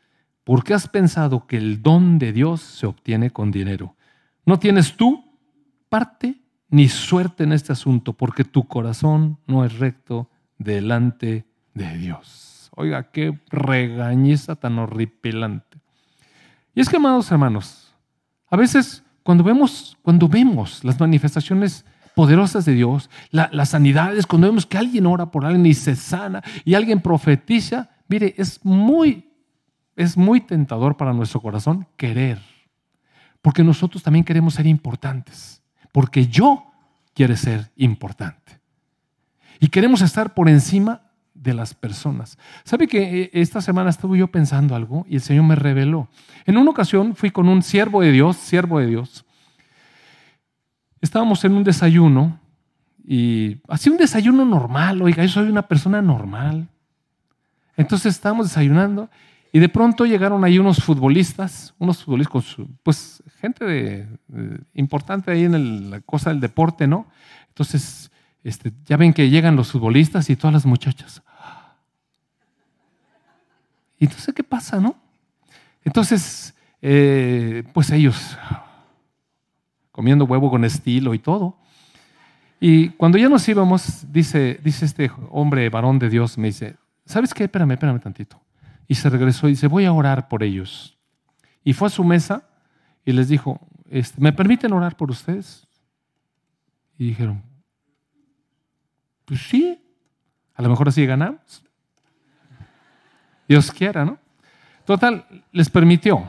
[0.45, 3.97] porque has pensado que el don de Dios se obtiene con dinero.
[4.45, 5.25] No tienes tú
[5.89, 6.37] parte
[6.69, 11.45] ni suerte en este asunto, porque tu corazón no es recto delante
[11.75, 12.71] de Dios.
[12.75, 15.79] Oiga, qué regañiza tan horripilante.
[16.75, 17.95] Y es que, amados hermanos,
[18.49, 24.67] a veces cuando vemos, cuando vemos las manifestaciones poderosas de Dios, las sanidades, cuando vemos
[24.67, 29.31] que alguien ora por alguien y se sana y alguien profetiza, mire, es muy,
[29.97, 32.41] es muy tentador para nuestro corazón querer,
[33.41, 36.65] porque nosotros también queremos ser importantes, porque yo
[37.15, 38.61] quiero ser importante.
[39.61, 41.02] Y queremos estar por encima
[41.43, 42.39] de las personas.
[42.65, 46.09] ¿Sabe que eh, esta semana estuve yo pensando algo y el Señor me reveló?
[46.47, 49.25] En una ocasión fui con un siervo de Dios, siervo de Dios,
[51.01, 52.39] estábamos en un desayuno
[53.05, 56.69] y hacía un desayuno normal, oiga, yo soy una persona normal.
[57.77, 59.11] Entonces estábamos desayunando
[59.53, 64.09] y de pronto llegaron ahí unos futbolistas, unos futbolistas, pues gente
[64.75, 67.07] importante ahí en la cosa del deporte, ¿no?
[67.49, 68.11] Entonces,
[68.45, 71.23] este, ya ven que llegan los futbolistas y todas las muchachas.
[74.03, 74.97] Y entonces, ¿qué pasa, no?
[75.85, 78.37] Entonces, eh, pues ellos
[79.93, 81.57] comiendo huevo con estilo y todo.
[82.59, 86.75] Y cuando ya nos íbamos, dice, dice este hombre, varón de Dios, me dice,
[87.07, 87.45] ¿sabes qué?
[87.45, 88.43] Espérame, espérame tantito.
[88.89, 90.99] Y se regresó y dice, voy a orar por ellos.
[91.63, 92.43] Y fue a su mesa
[93.05, 95.65] y les dijo, este, ¿me permiten orar por ustedes?
[96.99, 97.41] Y dijeron,
[99.27, 99.81] pues sí,
[100.57, 101.63] a lo mejor así ganamos.
[103.53, 104.17] Dios quiera, ¿no?
[104.87, 106.27] Total, les permitió.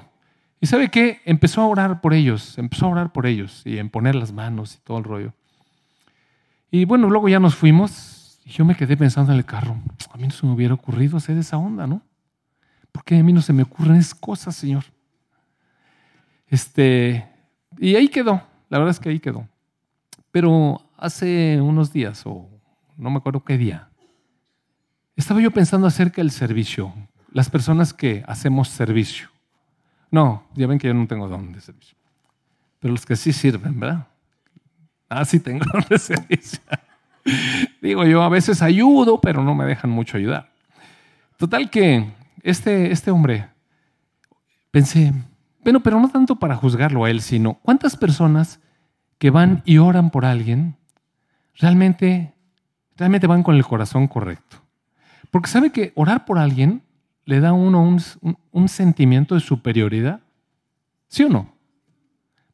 [0.59, 1.21] ¿Y sabe qué?
[1.23, 4.75] Empezó a orar por ellos, empezó a orar por ellos y en poner las manos
[4.75, 5.33] y todo el rollo.
[6.69, 9.77] Y bueno, luego ya nos fuimos y yo me quedé pensando en el carro,
[10.11, 12.01] a mí no se me hubiera ocurrido hacer esa onda, ¿no?
[12.91, 14.83] Porque a mí no se me ocurren esas cosas, Señor.
[16.47, 17.25] Este,
[17.77, 19.47] y ahí quedó, la verdad es que ahí quedó.
[20.29, 22.49] Pero hace unos días, o
[22.97, 23.87] no me acuerdo qué día,
[25.15, 26.93] estaba yo pensando acerca del servicio,
[27.33, 29.27] las personas que hacemos servicio.
[30.11, 31.97] No, ya ven que yo no tengo don de servicio.
[32.79, 34.07] Pero los que sí sirven, ¿verdad?
[35.09, 36.59] Ah, sí tengo don de servicio.
[37.81, 40.51] Digo, yo a veces ayudo, pero no me dejan mucho ayudar.
[41.37, 42.13] Total que
[42.43, 43.49] este, este hombre,
[44.69, 45.11] pensé,
[45.63, 48.59] bueno, pero no tanto para juzgarlo a él, sino cuántas personas
[49.17, 50.77] que van y oran por alguien
[51.55, 52.33] realmente,
[52.95, 54.57] realmente van con el corazón correcto.
[55.31, 56.83] Porque sabe que orar por alguien
[57.25, 57.97] le da a uno
[58.51, 60.21] un, sentimiento de superioridad?
[61.07, 61.53] ¿Sí o no?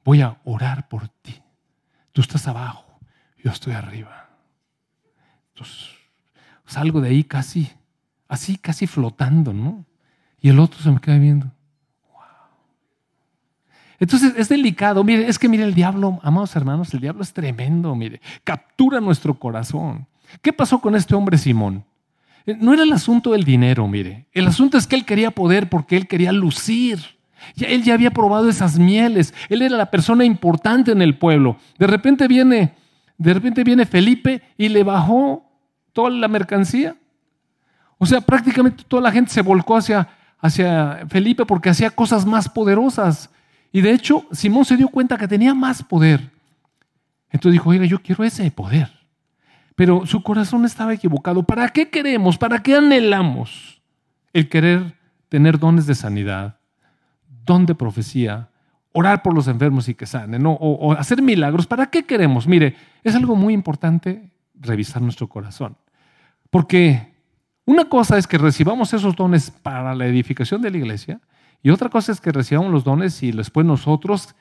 [0.04, 1.42] Voy a orar por ti.
[2.12, 3.00] Tú estás abajo,
[3.44, 4.30] yo estoy arriba.
[5.54, 5.90] Entonces,
[6.66, 7.72] salgo de ahí casi,
[8.28, 9.86] así, casi flotando, ¿no?
[10.42, 11.48] Y el otro se me queda viendo.
[12.12, 12.22] Wow.
[14.00, 15.04] Entonces es delicado.
[15.04, 19.38] Mire, es que mire el diablo, amados hermanos, el diablo es tremendo, mire, captura nuestro
[19.38, 20.08] corazón.
[20.42, 21.84] ¿Qué pasó con este hombre Simón?
[22.50, 24.26] Eh, no era el asunto del dinero, mire.
[24.32, 27.00] El asunto es que él quería poder porque él quería lucir.
[27.58, 29.34] Él ya había probado esas mieles.
[29.50, 31.58] Él era la persona importante en el pueblo.
[31.78, 32.74] De repente viene,
[33.18, 35.44] de repente viene Felipe y le bajó
[35.94, 36.96] toda la mercancía.
[38.00, 42.50] O sea, prácticamente toda la gente se volcó hacia, hacia Felipe porque hacía cosas más
[42.50, 43.30] poderosas.
[43.72, 46.32] Y de hecho, Simón se dio cuenta que tenía más poder.
[47.30, 48.99] Entonces dijo, oiga, yo quiero ese poder.
[49.80, 51.42] Pero su corazón estaba equivocado.
[51.44, 52.38] ¿Para qué queremos?
[52.38, 53.82] ¿Para qué anhelamos
[54.34, 54.98] el querer
[55.30, 56.58] tener dones de sanidad,
[57.46, 58.50] don de profecía,
[58.92, 61.66] orar por los enfermos y que sanen, o, o hacer milagros?
[61.66, 62.46] ¿Para qué queremos?
[62.46, 62.76] Mire,
[63.06, 65.78] es algo muy importante revisar nuestro corazón.
[66.50, 67.14] Porque
[67.64, 71.22] una cosa es que recibamos esos dones para la edificación de la iglesia
[71.64, 74.36] y otra cosa es que recibamos los dones y después nosotros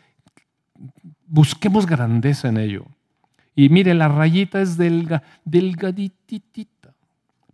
[1.29, 2.87] busquemos grandeza en ello.
[3.59, 6.95] Y mire, la rayita es delga, delgaditita,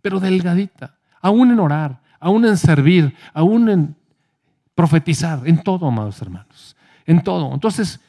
[0.03, 0.93] pero delgadita.
[1.19, 3.95] Aún en orar, aún en servir, aún en
[4.75, 6.77] profetizar, en todo, amados hermanos,
[7.07, 7.51] en todo.
[7.51, 7.99] Entonces,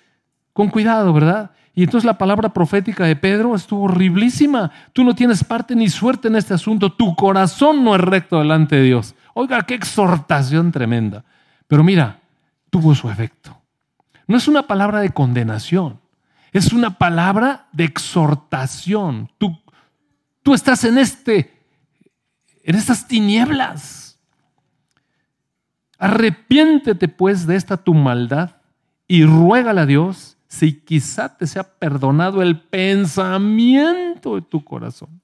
[0.53, 1.53] con cuidado, ¿verdad?
[1.74, 4.70] Y entonces la palabra profética de Pedro estuvo horriblísima.
[4.92, 6.92] Tú no tienes parte ni suerte en este asunto.
[6.92, 9.14] Tu corazón no es recto delante de Dios.
[9.32, 11.24] Oiga, qué exhortación tremenda.
[11.66, 12.20] Pero mira,
[12.68, 13.57] tuvo su efecto.
[14.26, 15.99] No es una palabra de condenación.
[16.57, 19.30] Es una palabra de exhortación.
[19.36, 19.61] Tú,
[20.42, 21.52] tú estás en este,
[22.62, 24.18] en estas tinieblas.
[25.98, 28.57] Arrepiéntete pues de esta tu maldad
[29.07, 35.20] y ruégale a Dios si quizá te sea perdonado el pensamiento de tu corazón.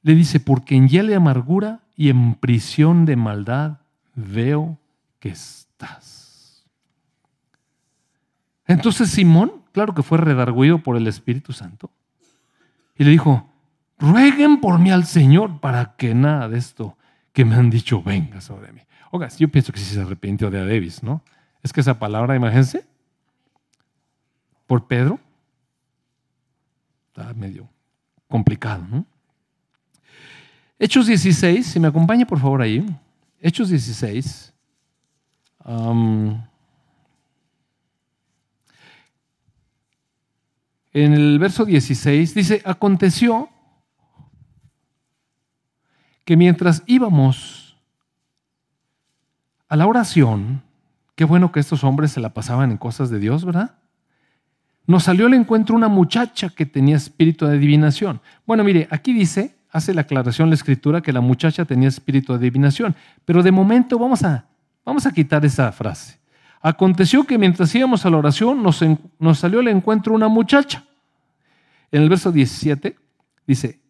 [0.00, 3.80] Le dice, porque en hiel de amargura y en prisión de maldad
[4.14, 4.78] veo
[5.20, 6.13] que estás.
[8.66, 11.90] Entonces Simón, claro que fue redarguido por el Espíritu Santo,
[12.96, 13.50] y le dijo,
[13.98, 16.96] rueguen por mí al Señor para que nada de esto
[17.32, 18.80] que me han dicho venga sobre mí.
[19.10, 21.22] Oiga, yo pienso que sí se arrepintió de Adebis, ¿no?
[21.62, 22.86] Es que esa palabra, imagínense,
[24.66, 25.18] por Pedro,
[27.08, 27.68] está medio
[28.28, 29.06] complicado, ¿no?
[30.78, 32.84] Hechos 16, si me acompaña por favor ahí.
[33.40, 34.52] Hechos 16.
[40.94, 43.48] En el verso 16 dice, aconteció
[46.24, 47.76] que mientras íbamos
[49.68, 50.62] a la oración,
[51.16, 53.74] qué bueno que estos hombres se la pasaban en cosas de Dios, ¿verdad?
[54.86, 58.20] Nos salió al encuentro una muchacha que tenía espíritu de adivinación.
[58.46, 62.38] Bueno, mire, aquí dice, hace la aclaración la escritura que la muchacha tenía espíritu de
[62.38, 64.46] adivinación, pero de momento vamos a,
[64.84, 66.23] vamos a quitar esa frase.
[66.66, 68.82] Aconteció que mientras íbamos a la oración nos,
[69.18, 70.82] nos salió al encuentro una muchacha.
[71.92, 72.96] En el verso 17
[73.46, 73.82] dice,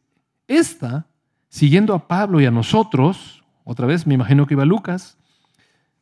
[0.49, 1.07] esta
[1.49, 5.17] siguiendo a Pablo y a nosotros, otra vez me imagino que iba Lucas,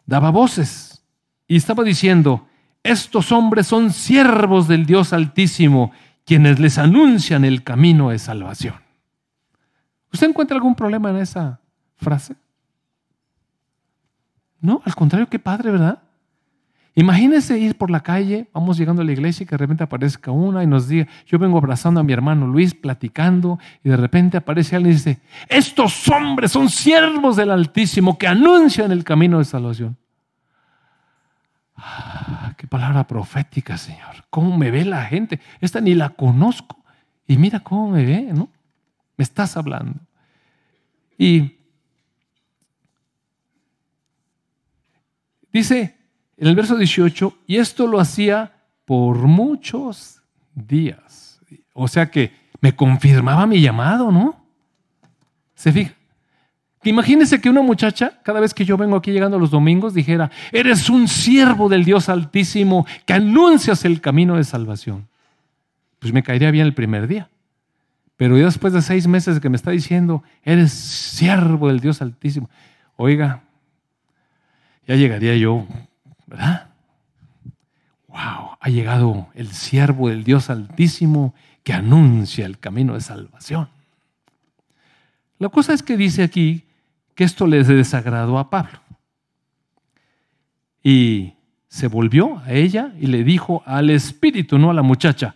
[0.06, 1.04] daba voces
[1.46, 2.46] y estaba diciendo,
[2.82, 5.92] estos hombres son siervos del Dios Altísimo,
[6.24, 8.76] quienes les anuncian el camino de salvación.
[10.10, 11.60] ¿Usted encuentra algún problema en esa
[11.96, 12.34] frase?
[14.58, 16.02] No, al contrario, qué padre, ¿verdad?
[16.94, 20.30] Imagínese ir por la calle, vamos llegando a la iglesia y que de repente aparezca
[20.30, 24.36] una y nos diga, yo vengo abrazando a mi hermano Luis, platicando, y de repente
[24.36, 29.46] aparece alguien y dice, estos hombres son siervos del Altísimo que anuncian el camino de
[29.46, 29.96] salvación.
[31.76, 34.26] Ah, qué palabra profética, Señor.
[34.28, 35.40] ¿Cómo me ve la gente?
[35.60, 36.76] Esta ni la conozco.
[37.26, 38.50] Y mira cómo me ve, ¿no?
[39.16, 39.98] Me estás hablando.
[41.16, 41.56] Y
[45.50, 46.01] dice,
[46.42, 48.50] en el verso 18, y esto lo hacía
[48.84, 50.20] por muchos
[50.56, 51.40] días.
[51.72, 54.44] O sea que me confirmaba mi llamado, ¿no?
[55.54, 55.94] ¿Se fija?
[56.82, 60.90] Imagínese que una muchacha, cada vez que yo vengo aquí llegando los domingos, dijera, eres
[60.90, 65.06] un siervo del Dios Altísimo que anuncias el camino de salvación.
[66.00, 67.30] Pues me caería bien el primer día.
[68.16, 72.50] Pero ya después de seis meses que me está diciendo, eres siervo del Dios Altísimo,
[72.96, 73.44] oiga,
[74.88, 75.68] ya llegaría yo
[76.32, 76.70] ¿Verdad?
[78.08, 78.56] ¡Wow!
[78.58, 83.68] Ha llegado el siervo del Dios Altísimo que anuncia el camino de salvación.
[85.38, 86.64] La cosa es que dice aquí
[87.14, 88.80] que esto les desagradó a Pablo.
[90.82, 91.34] Y
[91.68, 95.34] se volvió a ella y le dijo al espíritu, no a la muchacha,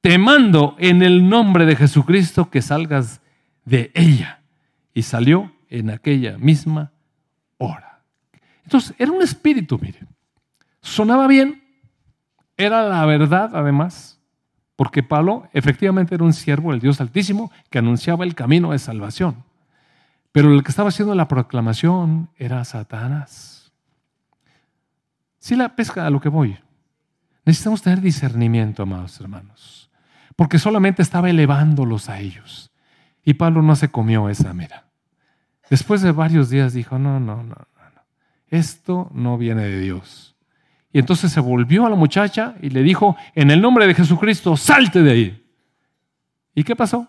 [0.00, 3.20] te mando en el nombre de Jesucristo que salgas
[3.64, 4.42] de ella.
[4.92, 6.90] Y salió en aquella misma
[7.58, 8.02] hora.
[8.64, 10.11] Entonces, era un espíritu, miren.
[10.82, 11.62] Sonaba bien,
[12.56, 14.20] era la verdad además,
[14.76, 19.44] porque Pablo efectivamente era un siervo del Dios Altísimo que anunciaba el camino de salvación.
[20.32, 23.72] Pero el que estaba haciendo la proclamación era Satanás.
[25.38, 26.58] Si la pesca a lo que voy,
[27.44, 29.90] necesitamos tener discernimiento, amados hermanos,
[30.36, 32.72] porque solamente estaba elevándolos a ellos.
[33.24, 34.86] Y Pablo no se comió esa mira.
[35.70, 37.66] Después de varios días dijo, no, no, no, no,
[38.48, 40.31] esto no viene de Dios.
[40.92, 44.56] Y entonces se volvió a la muchacha y le dijo, en el nombre de Jesucristo,
[44.56, 45.44] salte de ahí.
[46.54, 47.08] ¿Y qué pasó?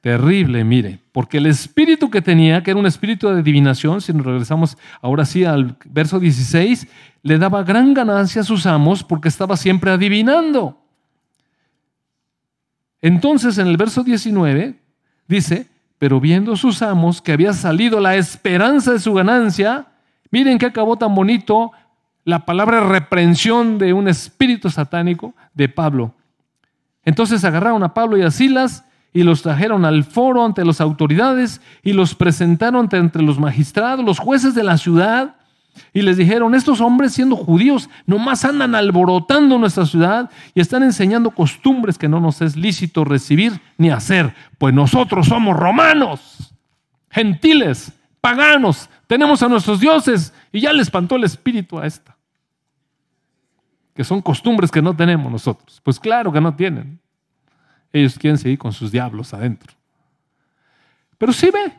[0.00, 4.24] Terrible, mire, porque el espíritu que tenía, que era un espíritu de adivinación, si nos
[4.24, 6.86] regresamos ahora sí al verso 16,
[7.22, 10.80] le daba gran ganancia a sus amos porque estaba siempre adivinando.
[13.00, 14.80] Entonces en el verso 19
[15.26, 15.68] dice,
[15.98, 19.88] pero viendo sus amos que había salido la esperanza de su ganancia,
[20.30, 21.72] Miren que acabó tan bonito
[22.24, 26.12] la palabra reprensión de un espíritu satánico de Pablo.
[27.04, 31.60] Entonces agarraron a Pablo y a Silas y los trajeron al foro ante las autoridades
[31.82, 35.36] y los presentaron entre los magistrados, los jueces de la ciudad.
[35.92, 41.30] Y les dijeron, estos hombres siendo judíos nomás andan alborotando nuestra ciudad y están enseñando
[41.30, 46.52] costumbres que no nos es lícito recibir ni hacer, pues nosotros somos romanos,
[47.08, 52.16] gentiles, paganos, tenemos a nuestros dioses y ya le espantó el espíritu a esta.
[53.94, 55.80] Que son costumbres que no tenemos nosotros.
[55.82, 57.00] Pues claro que no tienen.
[57.92, 59.72] Ellos quieren seguir con sus diablos adentro.
[61.18, 61.72] Pero sí ve,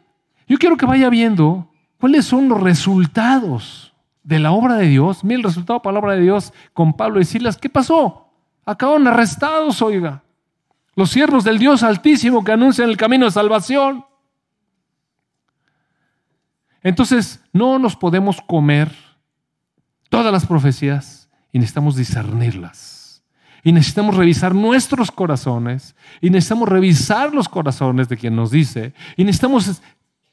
[0.47, 1.69] yo quiero que vaya viendo
[1.99, 5.23] cuáles son los resultados de la obra de Dios.
[5.23, 7.57] Mira el resultado para la obra de Dios con Pablo y Silas.
[7.57, 8.29] ¿Qué pasó?
[8.65, 10.23] Acabaron arrestados, oiga.
[10.95, 14.05] Los siervos del Dios Altísimo que anuncian el camino de salvación.
[16.83, 18.91] Entonces, no nos podemos comer
[20.09, 23.23] todas las profecías y necesitamos discernirlas.
[23.63, 25.95] Y necesitamos revisar nuestros corazones.
[26.21, 28.93] Y necesitamos revisar los corazones de quien nos dice.
[29.15, 29.81] Y necesitamos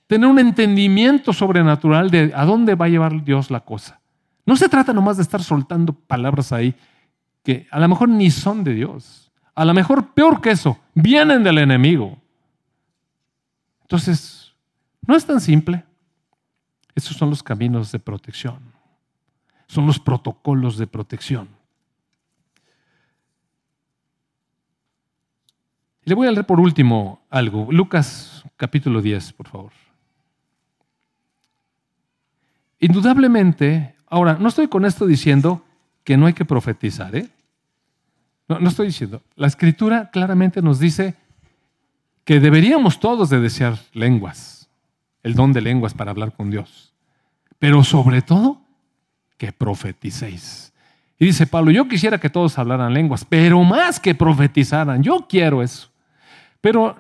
[0.07, 4.01] tener un entendimiento sobrenatural de a dónde va a llevar Dios la cosa.
[4.47, 6.75] No se trata nomás de estar soltando palabras ahí
[7.43, 9.33] que a lo mejor ni son de Dios.
[9.55, 12.19] A lo mejor peor que eso, vienen del enemigo.
[13.83, 14.53] Entonces,
[15.07, 15.84] no es tan simple.
[16.95, 18.59] Estos son los caminos de protección.
[19.67, 21.49] Son los protocolos de protección.
[26.05, 27.69] Le voy a leer por último algo.
[27.73, 29.73] Lucas capítulo 10, por favor.
[32.79, 35.65] Indudablemente, ahora, no estoy con esto diciendo
[36.05, 37.29] que no hay que profetizar, ¿eh?
[38.47, 39.23] No, no estoy diciendo.
[39.37, 41.15] La escritura claramente nos dice
[42.25, 44.64] que deberíamos todos de desear lenguas,
[45.25, 46.95] el don de lenguas para hablar con Dios.
[47.59, 48.61] Pero sobre todo,
[49.37, 50.73] que profeticéis.
[51.19, 55.63] Y dice Pablo, yo quisiera que todos hablaran lenguas, pero más que profetizaran, yo quiero
[55.63, 55.91] eso.
[56.61, 56.97] Pero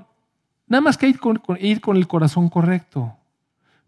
[0.66, 3.14] nada más que ir con, el corazón correcto.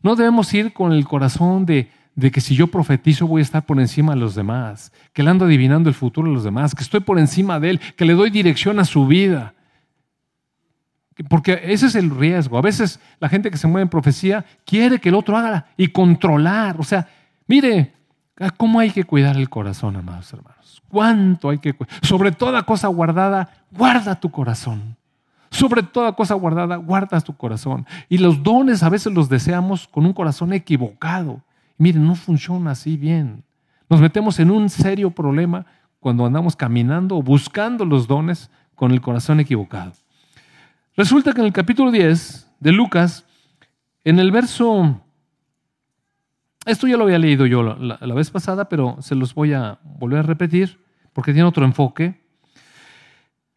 [0.03, 1.91] No debemos ir con el corazón de,
[2.30, 5.47] que si yo profetizo voy a estar por encima de los demás, que le ando
[5.47, 8.30] adivinando el futuro de los demás, que estoy por encima de él, que le doy
[8.30, 9.55] dirección a su vida.
[11.28, 12.58] Porque ese es el riesgo.
[12.58, 15.88] A veces la gente que se mueve en profecía quiere que el otro haga y
[15.88, 16.76] controlar.
[16.78, 17.08] O sea,
[17.46, 17.94] mire,
[18.56, 20.82] ¿cómo hay que cuidar el corazón, amados hermanos?
[20.88, 21.94] ¿Cuánto hay que cuidar?
[22.02, 24.96] Sobre toda cosa guardada, guarda tu corazón
[25.50, 27.86] sobre toda cosa guardada, guardas tu corazón.
[28.08, 31.40] Y los dones a veces los deseamos con un corazón equivocado.
[31.78, 33.42] miren, no funciona así bien.
[33.88, 35.66] Nos metemos en un serio problema
[36.00, 39.92] cuando andamos caminando o buscando los dones con el corazón equivocado.
[40.97, 43.26] Resulta que en el capítulo 10 de Lucas,
[44.03, 45.03] en el verso,
[46.64, 50.20] esto ya lo había leído yo la, vez pasada, pero se los voy a volver
[50.20, 50.80] a repetir
[51.12, 52.22] porque tiene otro enfoque.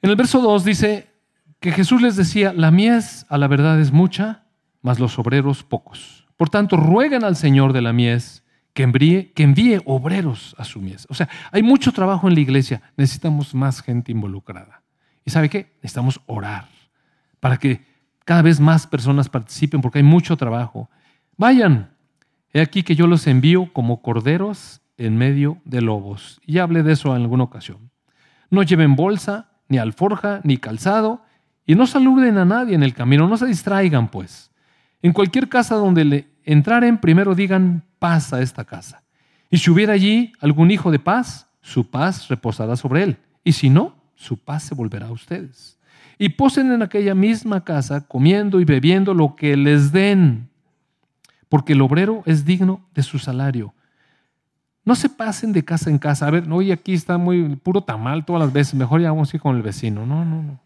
[0.02, 1.14] En el verso 2 dice,
[1.62, 4.44] que Jesús les decía, la mies a la verdad es mucha,
[4.82, 6.28] mas los obreros pocos.
[6.36, 10.82] Por tanto, ruegan al Señor de la mies que envíe, que envíe obreros a su
[10.82, 11.08] mies.
[11.10, 14.84] O sea, hay mucho trabajo en la iglesia, necesitamos más gente involucrada.
[15.24, 15.74] ¿Y sabe qué?
[15.82, 16.79] Necesitamos orar
[17.40, 17.86] para que
[18.26, 20.90] cada vez más personas participen, porque hay mucho trabajo.
[21.38, 21.90] Vayan,
[22.54, 26.40] he aquí que yo los envío como corderos en medio de lobos.
[26.46, 27.90] Y hablé de eso en alguna ocasión.
[28.50, 31.24] No lleven bolsa, ni alforja, ni calzado,
[31.66, 34.52] y no saluden a nadie en el camino, no se distraigan pues.
[35.02, 39.04] En cualquier casa donde le entraren, primero digan paz a esta casa.
[39.50, 43.18] Y si hubiera allí algún hijo de paz, su paz reposará sobre él.
[43.44, 45.79] Y si no, su paz se volverá a ustedes.
[46.20, 50.50] Y posen en aquella misma casa, comiendo y bebiendo lo que les den,
[51.48, 53.74] porque el obrero es digno de su salario.
[54.86, 56.28] No se pasen de casa en casa.
[56.28, 58.76] A ver, hoy aquí está muy puro tamal todas las veces.
[58.76, 60.06] Mejor ya vamos a con el vecino.
[60.06, 60.60] No, no, no.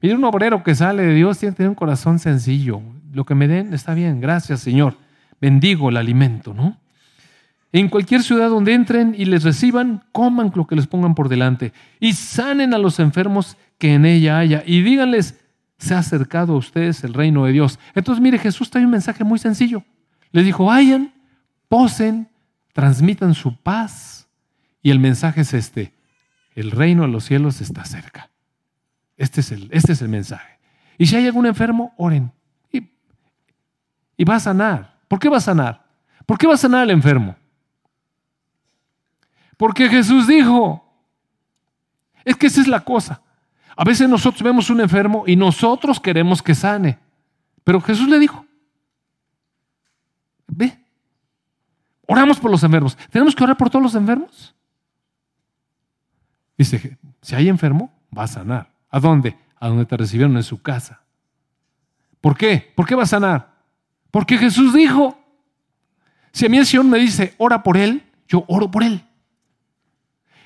[0.00, 2.80] Mire, un obrero que sale de Dios tiene tener un corazón sencillo.
[3.12, 4.96] Lo que me den está bien, gracias Señor.
[5.40, 6.76] Bendigo el alimento, ¿no?
[7.72, 11.72] En cualquier ciudad donde entren y les reciban, coman lo que les pongan por delante
[12.00, 15.38] y sanen a los enfermos que en ella haya y díganles,
[15.76, 17.78] se ha acercado a ustedes el reino de Dios.
[17.94, 19.84] Entonces, mire, Jesús trae un mensaje muy sencillo.
[20.32, 21.12] Les dijo, vayan,
[21.68, 22.28] posen,
[22.72, 24.28] transmitan su paz.
[24.82, 25.94] Y el mensaje es este,
[26.54, 28.30] el reino de los cielos está cerca.
[29.16, 30.58] Este es el, este es el mensaje.
[30.96, 32.32] Y si hay algún enfermo, oren.
[32.72, 32.90] Y,
[34.16, 34.98] y va a sanar.
[35.06, 35.86] ¿Por qué va a sanar?
[36.26, 37.36] ¿Por qué va a sanar el enfermo?
[39.58, 40.82] Porque Jesús dijo.
[42.24, 43.22] Es que esa es la cosa.
[43.76, 46.98] A veces nosotros vemos un enfermo y nosotros queremos que sane.
[47.64, 48.44] Pero Jesús le dijo,
[50.46, 50.78] ve,
[52.06, 52.96] oramos por los enfermos.
[53.10, 54.54] ¿Tenemos que orar por todos los enfermos?
[56.56, 58.70] Dice, si hay enfermo, va a sanar.
[58.90, 59.38] ¿A dónde?
[59.60, 61.02] A donde te recibieron en su casa.
[62.20, 62.72] ¿Por qué?
[62.74, 63.54] ¿Por qué va a sanar?
[64.10, 65.18] Porque Jesús dijo,
[66.32, 69.07] si a mí el Señor me dice, ora por Él, yo oro por Él.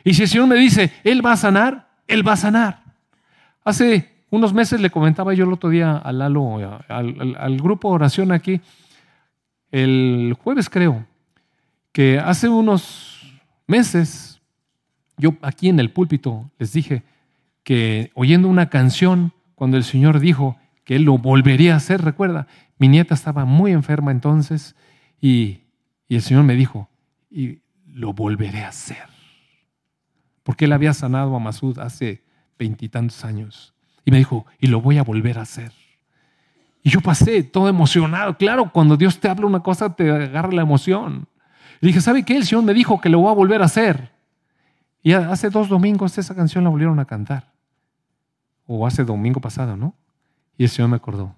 [0.04, 2.82] Y si el Señor me dice, Él va a sanar, Él va a sanar.
[3.64, 8.60] Hace unos meses le comentaba yo el otro día al grupo de oración aquí,
[9.70, 11.06] el jueves creo,
[11.92, 14.40] que hace unos meses
[15.16, 17.02] yo aquí en el púlpito les dije,
[17.62, 22.46] que oyendo una canción, cuando el Señor dijo que Él lo volvería a hacer, recuerda,
[22.78, 24.74] mi nieta estaba muy enferma entonces
[25.20, 25.60] y,
[26.08, 26.88] y el Señor me dijo,
[27.30, 29.11] y lo volveré a hacer.
[30.42, 32.22] Porque Él había sanado a Masud hace
[32.58, 33.74] veintitantos años.
[34.04, 35.72] Y me dijo, y lo voy a volver a hacer.
[36.82, 38.36] Y yo pasé todo emocionado.
[38.36, 41.28] Claro, cuando Dios te habla una cosa, te agarra la emoción.
[41.80, 42.36] Y dije, ¿sabe qué?
[42.36, 44.10] El Señor me dijo que lo voy a volver a hacer.
[45.02, 47.52] Y hace dos domingos esa canción la volvieron a cantar.
[48.66, 49.94] O hace domingo pasado, ¿no?
[50.56, 51.34] Y el Señor me acordó.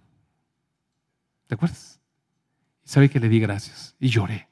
[1.46, 2.00] ¿Te acuerdas?
[2.84, 4.48] Y sabe que le di gracias y lloré.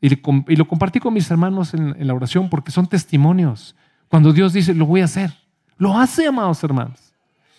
[0.00, 0.08] Y,
[0.56, 3.74] lo compartí con mis hermanos en, la oración porque son testimonios.
[4.08, 5.32] Cuando Dios dice, lo voy a hacer.
[5.76, 7.12] Lo hace, amados hermanos.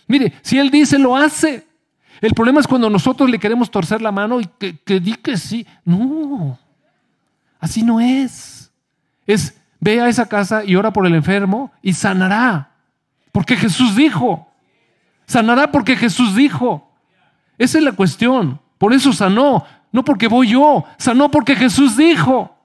[0.07, 1.67] Mire, si Él dice, lo hace.
[2.19, 5.37] El problema es cuando nosotros le queremos torcer la mano y que, que di que
[5.37, 5.65] sí.
[5.85, 6.57] No,
[7.59, 8.71] así no es.
[9.25, 12.71] Es, ve a esa casa y ora por el enfermo y sanará.
[13.31, 14.47] Porque Jesús dijo.
[15.25, 16.91] Sanará porque Jesús dijo.
[17.57, 18.59] Esa es la cuestión.
[18.77, 19.65] Por eso sanó.
[19.91, 20.85] No porque voy yo.
[20.97, 22.57] Sanó porque Jesús dijo.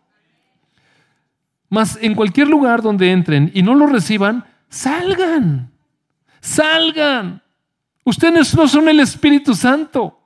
[1.68, 5.72] Mas en cualquier lugar donde entren y no lo reciban, salgan.
[6.40, 7.42] Salgan.
[8.04, 10.20] Ustedes no son el Espíritu Santo.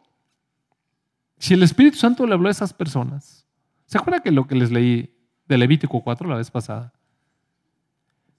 [1.38, 3.46] Si el Espíritu Santo le habló a esas personas,
[3.86, 5.16] ¿se acuerda que lo que les leí
[5.48, 6.92] de Levítico 4 la vez pasada?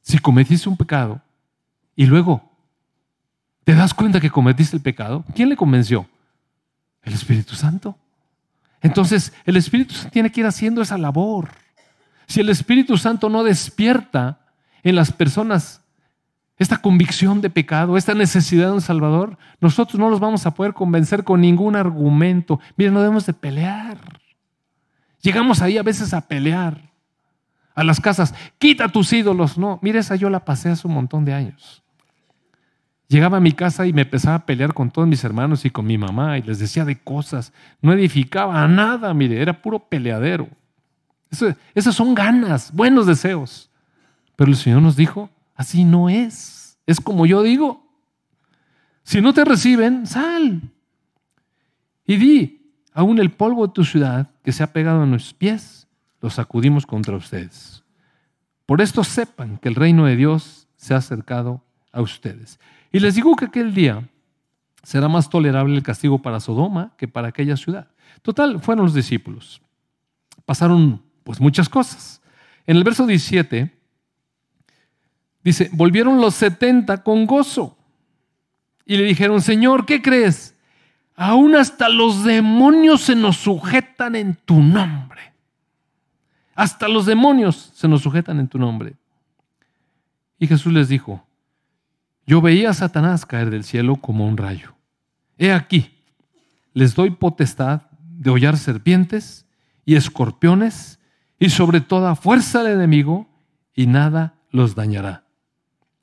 [0.01, 1.21] Si cometiste un pecado
[1.95, 2.43] y luego
[3.63, 6.07] te das cuenta que cometiste el pecado, ¿quién le convenció?
[7.01, 7.97] El Espíritu Santo.
[8.81, 11.49] Entonces, el Espíritu Santo tiene que ir haciendo esa labor.
[12.27, 14.39] Si el Espíritu Santo no despierta
[14.83, 15.81] en las personas
[16.57, 20.73] esta convicción de pecado, esta necesidad de un Salvador, nosotros no los vamos a poder
[20.73, 22.59] convencer con ningún argumento.
[22.77, 23.97] Miren, no debemos de pelear.
[25.21, 26.91] Llegamos ahí a veces a pelear.
[27.73, 29.57] A las casas, quita tus ídolos.
[29.57, 31.80] No, mire, esa yo la pasé hace un montón de años.
[33.11, 35.85] Llegaba a mi casa y me empezaba a pelear con todos mis hermanos y con
[35.85, 37.51] mi mamá y les decía de cosas.
[37.81, 40.47] No edificaba a nada, mire, era puro peleadero.
[41.75, 43.69] esas son ganas, buenos deseos.
[44.37, 46.79] Pero el Señor nos dijo, Así no es.
[46.87, 47.85] Es como yo digo.
[49.03, 50.61] Si no te reciben, sal.
[52.07, 55.87] Y di, aún el polvo de tu ciudad que se ha pegado a nuestros pies,
[56.21, 57.83] lo sacudimos contra ustedes.
[58.65, 62.57] Por esto sepan que el reino de Dios se ha acercado a ustedes.
[62.91, 64.07] Y les digo que aquel día
[64.83, 67.87] será más tolerable el castigo para Sodoma que para aquella ciudad.
[68.21, 69.61] Total, fueron los discípulos.
[70.45, 72.21] Pasaron pues muchas cosas.
[72.65, 73.81] En el verso 17
[75.43, 77.77] Dice, volvieron los 70 con gozo
[78.85, 80.55] y le dijeron, Señor, ¿qué crees?
[81.15, 85.33] Aún hasta los demonios se nos sujetan en tu nombre.
[86.53, 88.95] Hasta los demonios se nos sujetan en tu nombre.
[90.37, 91.25] Y Jesús les dijo,
[92.31, 94.73] yo veía a Satanás caer del cielo como un rayo.
[95.37, 95.91] He aquí,
[96.73, 99.45] les doy potestad de hollar serpientes
[99.83, 101.01] y escorpiones
[101.39, 103.27] y sobre toda fuerza del enemigo
[103.75, 105.25] y nada los dañará.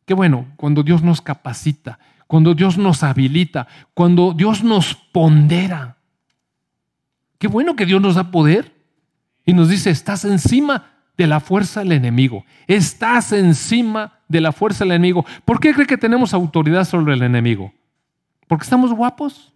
[0.05, 5.97] Qué bueno, cuando Dios nos capacita, cuando Dios nos habilita, cuando Dios nos pondera.
[7.39, 8.75] Qué bueno que Dios nos da poder
[9.47, 12.47] y nos dice, estás encima de la fuerza del enemigo.
[12.69, 15.27] Estás encima de la fuerza del enemigo.
[15.45, 17.75] ¿Por qué cree que tenemos autoridad sobre el enemigo?
[18.47, 19.53] ¿Porque estamos guapos?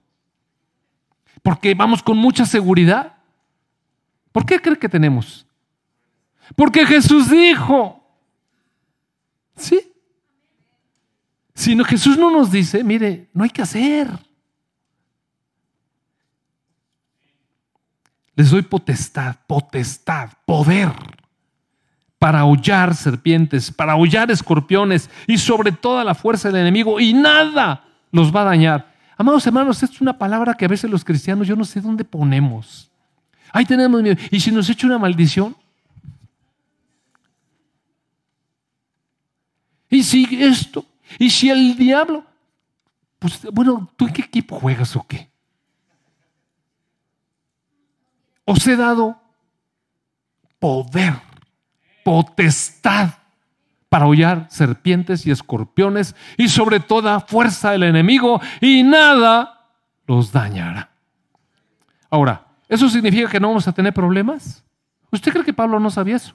[1.40, 3.14] ¿Porque vamos con mucha seguridad?
[4.32, 5.46] ¿Por qué cree que tenemos?
[6.56, 8.04] Porque Jesús dijo.
[9.56, 9.80] ¿Sí?
[11.54, 14.08] Sino Jesús no nos dice, mire, no hay que hacer.
[18.34, 20.90] Les doy potestad, potestad, poder
[22.22, 27.84] para hollar serpientes, para hollar escorpiones y sobre toda la fuerza del enemigo y nada
[28.12, 28.94] los va a dañar.
[29.16, 32.04] Amados hermanos, esto es una palabra que a veces los cristianos yo no sé dónde
[32.04, 32.88] ponemos.
[33.50, 34.14] Ahí tenemos miedo.
[34.30, 35.56] ¿Y si nos echa una maldición?
[39.90, 40.86] ¿Y si esto?
[41.18, 42.24] Y si el diablo,
[43.18, 45.28] pues bueno, ¿tú en qué equipo juegas o qué?
[48.44, 49.20] Os he dado
[50.60, 51.14] poder,
[52.02, 53.10] potestad
[53.88, 59.68] para hollar serpientes y escorpiones y sobre toda fuerza del enemigo y nada
[60.06, 60.90] los dañará.
[62.08, 64.64] Ahora, ¿eso significa que no vamos a tener problemas?
[65.10, 66.34] ¿Usted cree que Pablo no sabía eso?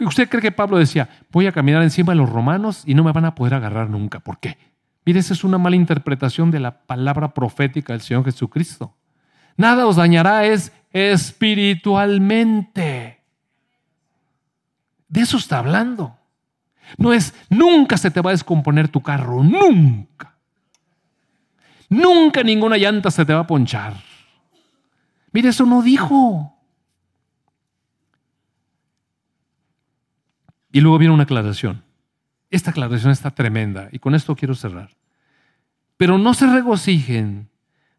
[0.00, 3.12] ¿Usted cree que Pablo decía, voy a caminar encima de los romanos y no me
[3.12, 4.18] van a poder agarrar nunca?
[4.18, 4.58] ¿Por qué?
[5.04, 8.96] Mire, esa es una mala interpretación de la palabra profética del Señor Jesucristo.
[9.56, 13.21] Nada os dañará es espiritualmente.
[15.12, 16.16] De eso está hablando.
[16.96, 20.34] No es nunca se te va a descomponer tu carro, nunca.
[21.90, 23.92] Nunca ninguna llanta se te va a ponchar.
[25.30, 26.56] Mire, eso no dijo.
[30.72, 31.84] Y luego viene una aclaración.
[32.48, 34.96] Esta aclaración está tremenda y con esto quiero cerrar.
[35.98, 37.50] Pero no se regocijen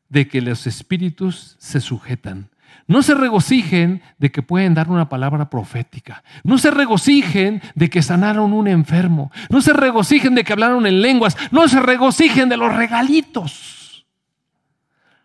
[0.10, 2.50] de que los espíritus se sujetan.
[2.88, 6.24] No se regocijen de que pueden dar una palabra profética.
[6.44, 9.32] No se regocijen de que sanaron un enfermo.
[9.50, 11.38] No se regocijen de que hablaron en lenguas.
[11.52, 14.06] No se regocijen de los regalitos.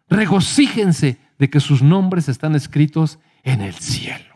[0.09, 4.35] Regocíjense de que sus nombres están escritos en el cielo.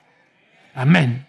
[0.75, 1.27] Amén.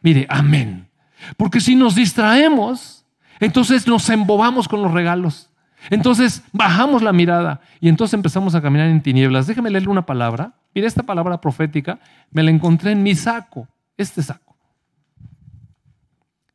[0.00, 0.88] Mire, amén.
[1.36, 3.04] Porque si nos distraemos,
[3.40, 5.50] entonces nos embobamos con los regalos.
[5.90, 9.46] Entonces bajamos la mirada y entonces empezamos a caminar en tinieblas.
[9.46, 10.54] Déjeme leerle una palabra.
[10.76, 11.98] Mire, esta palabra profética
[12.30, 13.66] me la encontré en mi saco,
[13.96, 14.54] este saco.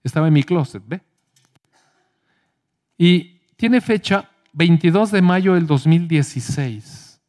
[0.03, 1.02] Estaba en mi closet, ¿ve?
[2.99, 7.19] Y tiene fecha 22 de mayo del 2016.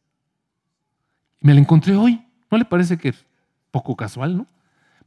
[1.39, 2.23] Me la encontré hoy.
[2.51, 3.15] ¿No le parece que
[3.71, 4.47] poco casual, no?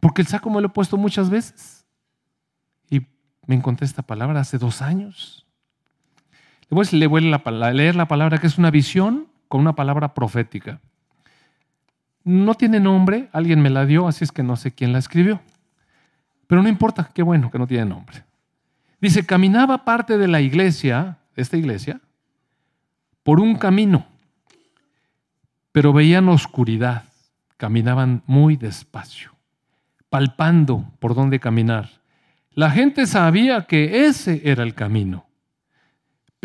[0.01, 1.87] Porque el saco me lo he puesto muchas veces.
[2.91, 3.07] Y
[3.47, 5.47] me encontré esta palabra hace dos años.
[6.69, 10.81] Le voy a leer la palabra que es una visión con una palabra profética.
[12.27, 15.40] No tiene nombre, alguien me la dio, así es que no sé quién la escribió.
[16.47, 18.24] Pero no importa, qué bueno que no tiene nombre.
[19.01, 22.01] Dice, caminaba parte de la iglesia, esta iglesia,
[23.23, 24.07] por un camino,
[25.73, 27.05] pero veían oscuridad,
[27.57, 29.32] caminaban muy despacio,
[30.11, 31.89] palpando por dónde caminar.
[32.51, 35.27] La gente sabía que ese era el camino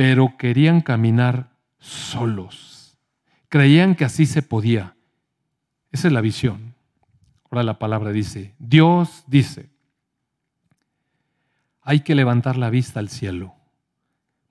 [0.02, 2.98] pero querían caminar solos.
[3.50, 4.96] Creían que así se podía.
[5.92, 6.76] Esa es la visión.
[7.50, 9.70] Ahora la palabra dice, Dios dice,
[11.82, 13.56] hay que levantar la vista al cielo.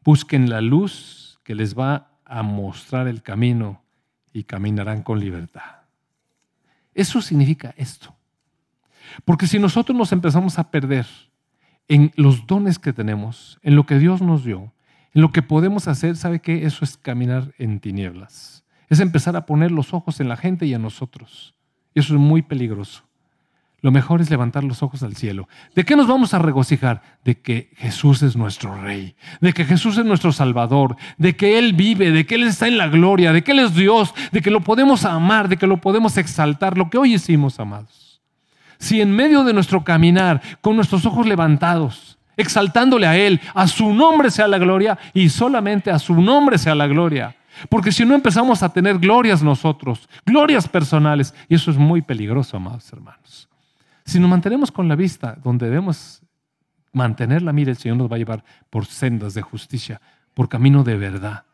[0.04, 3.82] Busquen la luz que les va a mostrar el camino
[4.32, 5.80] y caminarán con libertad.
[6.94, 8.14] Eso significa esto.
[9.24, 11.06] Porque si nosotros nos empezamos a perder
[11.88, 14.72] en los dones que tenemos, en lo que Dios nos dio,
[15.14, 16.66] en lo que podemos hacer, ¿sabe qué?
[16.66, 18.64] Eso es caminar en tinieblas.
[18.90, 21.54] Es empezar a poner los ojos en la gente y en nosotros.
[21.94, 23.04] Eso es muy peligroso.
[23.82, 25.48] Lo mejor es levantar los ojos al cielo.
[25.74, 27.00] ¿De qué nos vamos a regocijar?
[27.24, 31.72] De que Jesús es nuestro Rey, de que Jesús es nuestro Salvador, de que Él
[31.72, 34.50] vive, de que Él está en la gloria, de que Él es Dios, de que
[34.50, 38.20] lo podemos amar, de que lo podemos exaltar, lo que hoy hicimos, amados.
[38.78, 43.94] Si en medio de nuestro caminar, con nuestros ojos levantados, exaltándole a Él, a su
[43.94, 47.36] nombre sea la gloria y solamente a su nombre sea la gloria.
[47.68, 52.56] Porque si no empezamos a tener glorias nosotros, glorias personales, y eso es muy peligroso,
[52.56, 53.48] amados hermanos.
[54.04, 56.22] Si nos mantenemos con la vista donde debemos
[56.92, 60.00] mantenerla, mire, el Señor nos va a llevar por sendas de justicia,
[60.34, 61.44] por camino de verdad,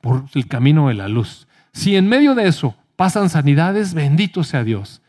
[0.00, 1.46] por el camino de la luz.
[1.72, 5.02] Si en medio de eso pasan sanidades, bendito sea Dios.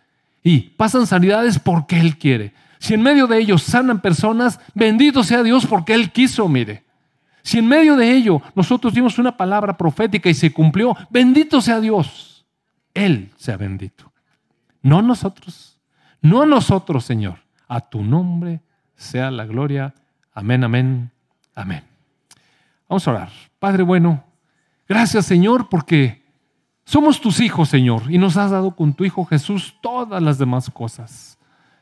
[0.44, 2.54] Y pasan sanidades porque Él quiere.
[2.80, 6.84] Si en medio de ellos sanan personas, bendito sea Dios porque Él quiso, mire.
[7.44, 11.80] Si en medio de ello nosotros dimos una palabra profética y se cumplió, bendito sea
[11.80, 12.46] Dios.
[12.94, 14.12] Él sea bendito.
[14.82, 15.80] No nosotros.
[16.22, 17.40] No nosotros, Señor.
[17.68, 18.62] A tu nombre
[18.96, 19.94] sea la gloria.
[20.34, 21.12] Amén, amén,
[21.54, 21.84] amén.
[22.88, 23.30] Vamos a orar.
[23.60, 24.24] Padre bueno,
[24.88, 26.24] gracias Señor porque
[26.86, 30.70] somos tus hijos, Señor, y nos has dado con tu Hijo Jesús todas las demás
[30.70, 31.38] cosas.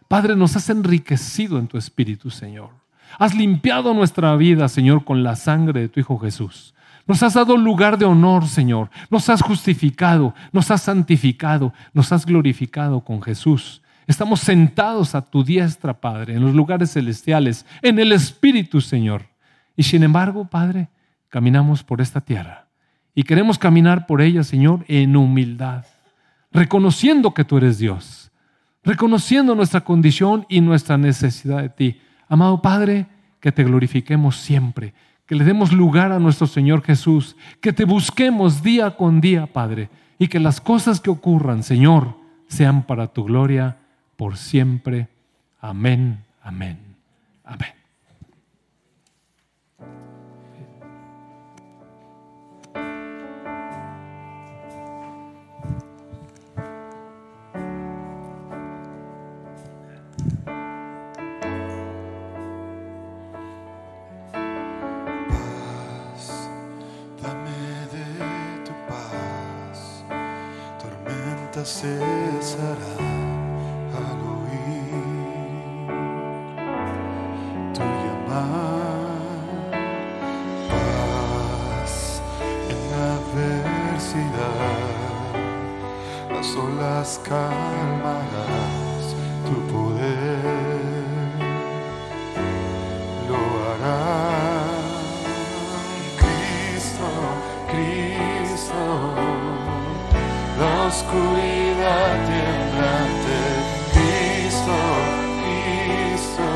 [0.08, 2.81] Padre, nos has enriquecido en tu Espíritu, Señor.
[3.20, 6.74] Has limpiado nuestra vida, Señor, con la sangre de tu Hijo Jesús.
[7.08, 8.90] Nos has dado lugar de honor, Señor.
[9.10, 13.82] Nos has justificado, nos has santificado, nos has glorificado con Jesús.
[14.08, 19.28] Estamos sentados a tu diestra, Padre, en los lugares celestiales, en el Espíritu, Señor.
[19.76, 20.90] Y sin embargo, Padre,
[21.30, 22.68] caminamos por esta tierra.
[23.14, 25.86] Y queremos caminar por ella, Señor, en humildad,
[26.52, 28.32] reconociendo que tú eres Dios
[28.84, 32.02] reconociendo nuestra condición y nuestra necesidad de ti.
[32.32, 33.08] Amado Padre,
[33.42, 34.94] que te glorifiquemos siempre,
[35.26, 39.90] que le demos lugar a nuestro Señor Jesús, que te busquemos día con día, Padre,
[40.18, 42.16] y que las cosas que ocurran, Señor,
[42.48, 43.80] sean para tu gloria
[44.16, 45.10] por siempre.
[45.60, 46.80] Amén, amén,
[47.44, 47.81] amén.
[71.66, 72.98] cesará
[73.96, 75.88] al oír
[77.74, 79.14] tu llamada
[80.70, 81.96] Paz
[82.68, 84.52] en la adversidad,
[86.32, 89.06] las olas calmarás
[89.46, 90.42] tu poder,
[93.30, 93.40] lo
[93.70, 94.31] harás.
[100.92, 103.38] Oscuridad temblante,
[103.94, 104.76] Cristo,
[105.40, 106.48] Cristo,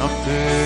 [0.00, 0.65] no temeré.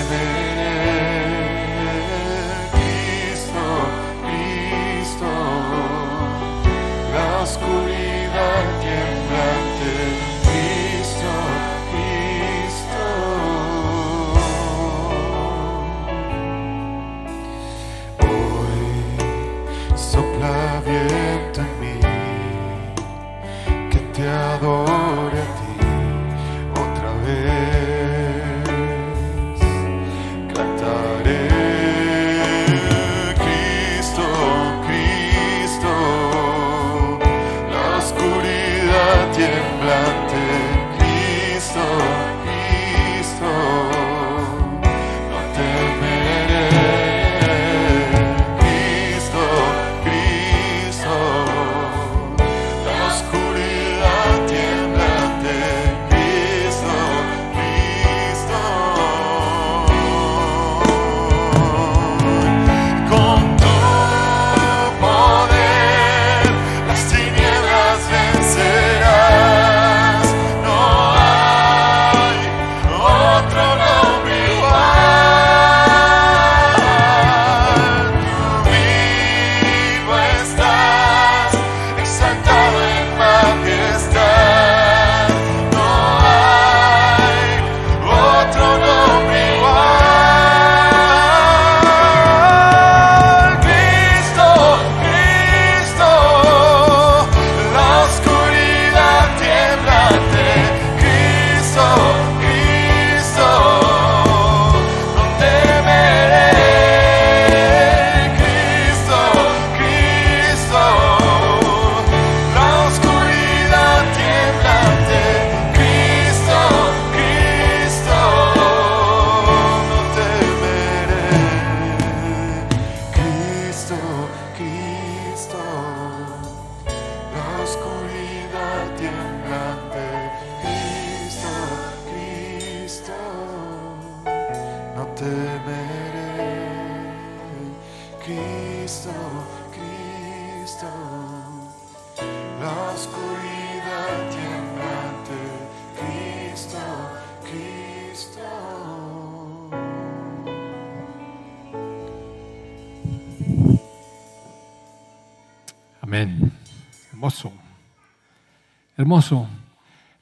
[159.11, 159.45] Hermoso.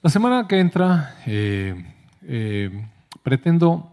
[0.01, 1.75] La semana que entra eh,
[2.23, 2.87] eh,
[3.21, 3.91] pretendo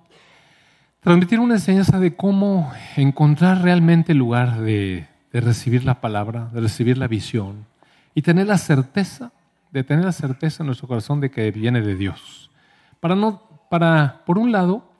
[1.00, 6.62] transmitir una enseñanza de cómo encontrar realmente el lugar de, de recibir la palabra, de
[6.62, 7.66] recibir la visión
[8.14, 9.32] y tener la certeza,
[9.70, 12.50] de tener la certeza en nuestro corazón de que viene de Dios.
[12.98, 14.90] Para no, para, por un lado,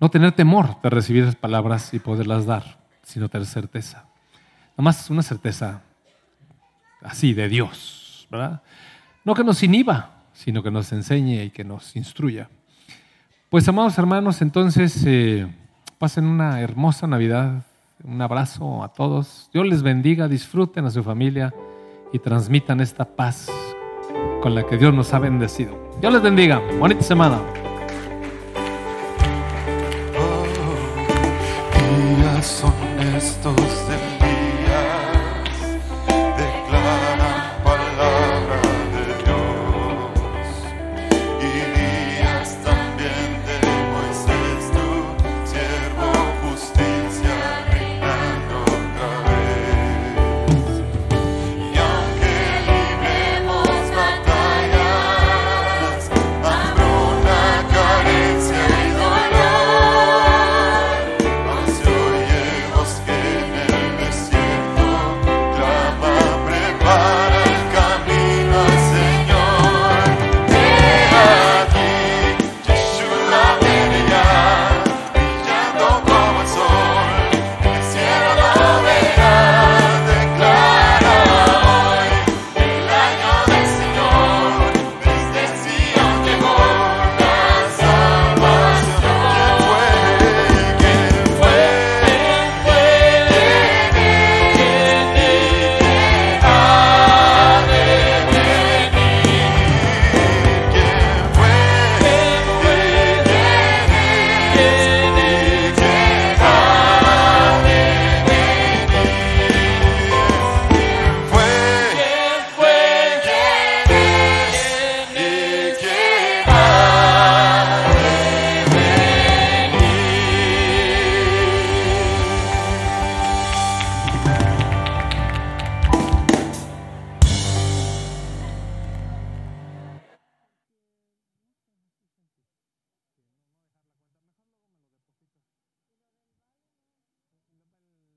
[0.00, 4.04] no tener temor de recibir las palabras y poderlas dar, sino tener certeza.
[4.72, 5.80] Nada más una certeza
[7.00, 8.60] así de Dios, ¿verdad?
[9.24, 12.48] No que nos inhiba, sino que nos enseñe y que nos instruya.
[13.50, 15.46] Pues amados hermanos, entonces eh,
[15.98, 17.62] pasen una hermosa Navidad,
[18.02, 19.50] un abrazo a todos.
[19.52, 21.52] Dios les bendiga, disfruten a su familia
[22.12, 23.50] y transmitan esta paz
[24.40, 25.76] con la que Dios nos ha bendecido.
[26.00, 27.40] Dios les bendiga, bonita semana.
[32.16, 32.72] días son
[33.16, 33.89] estos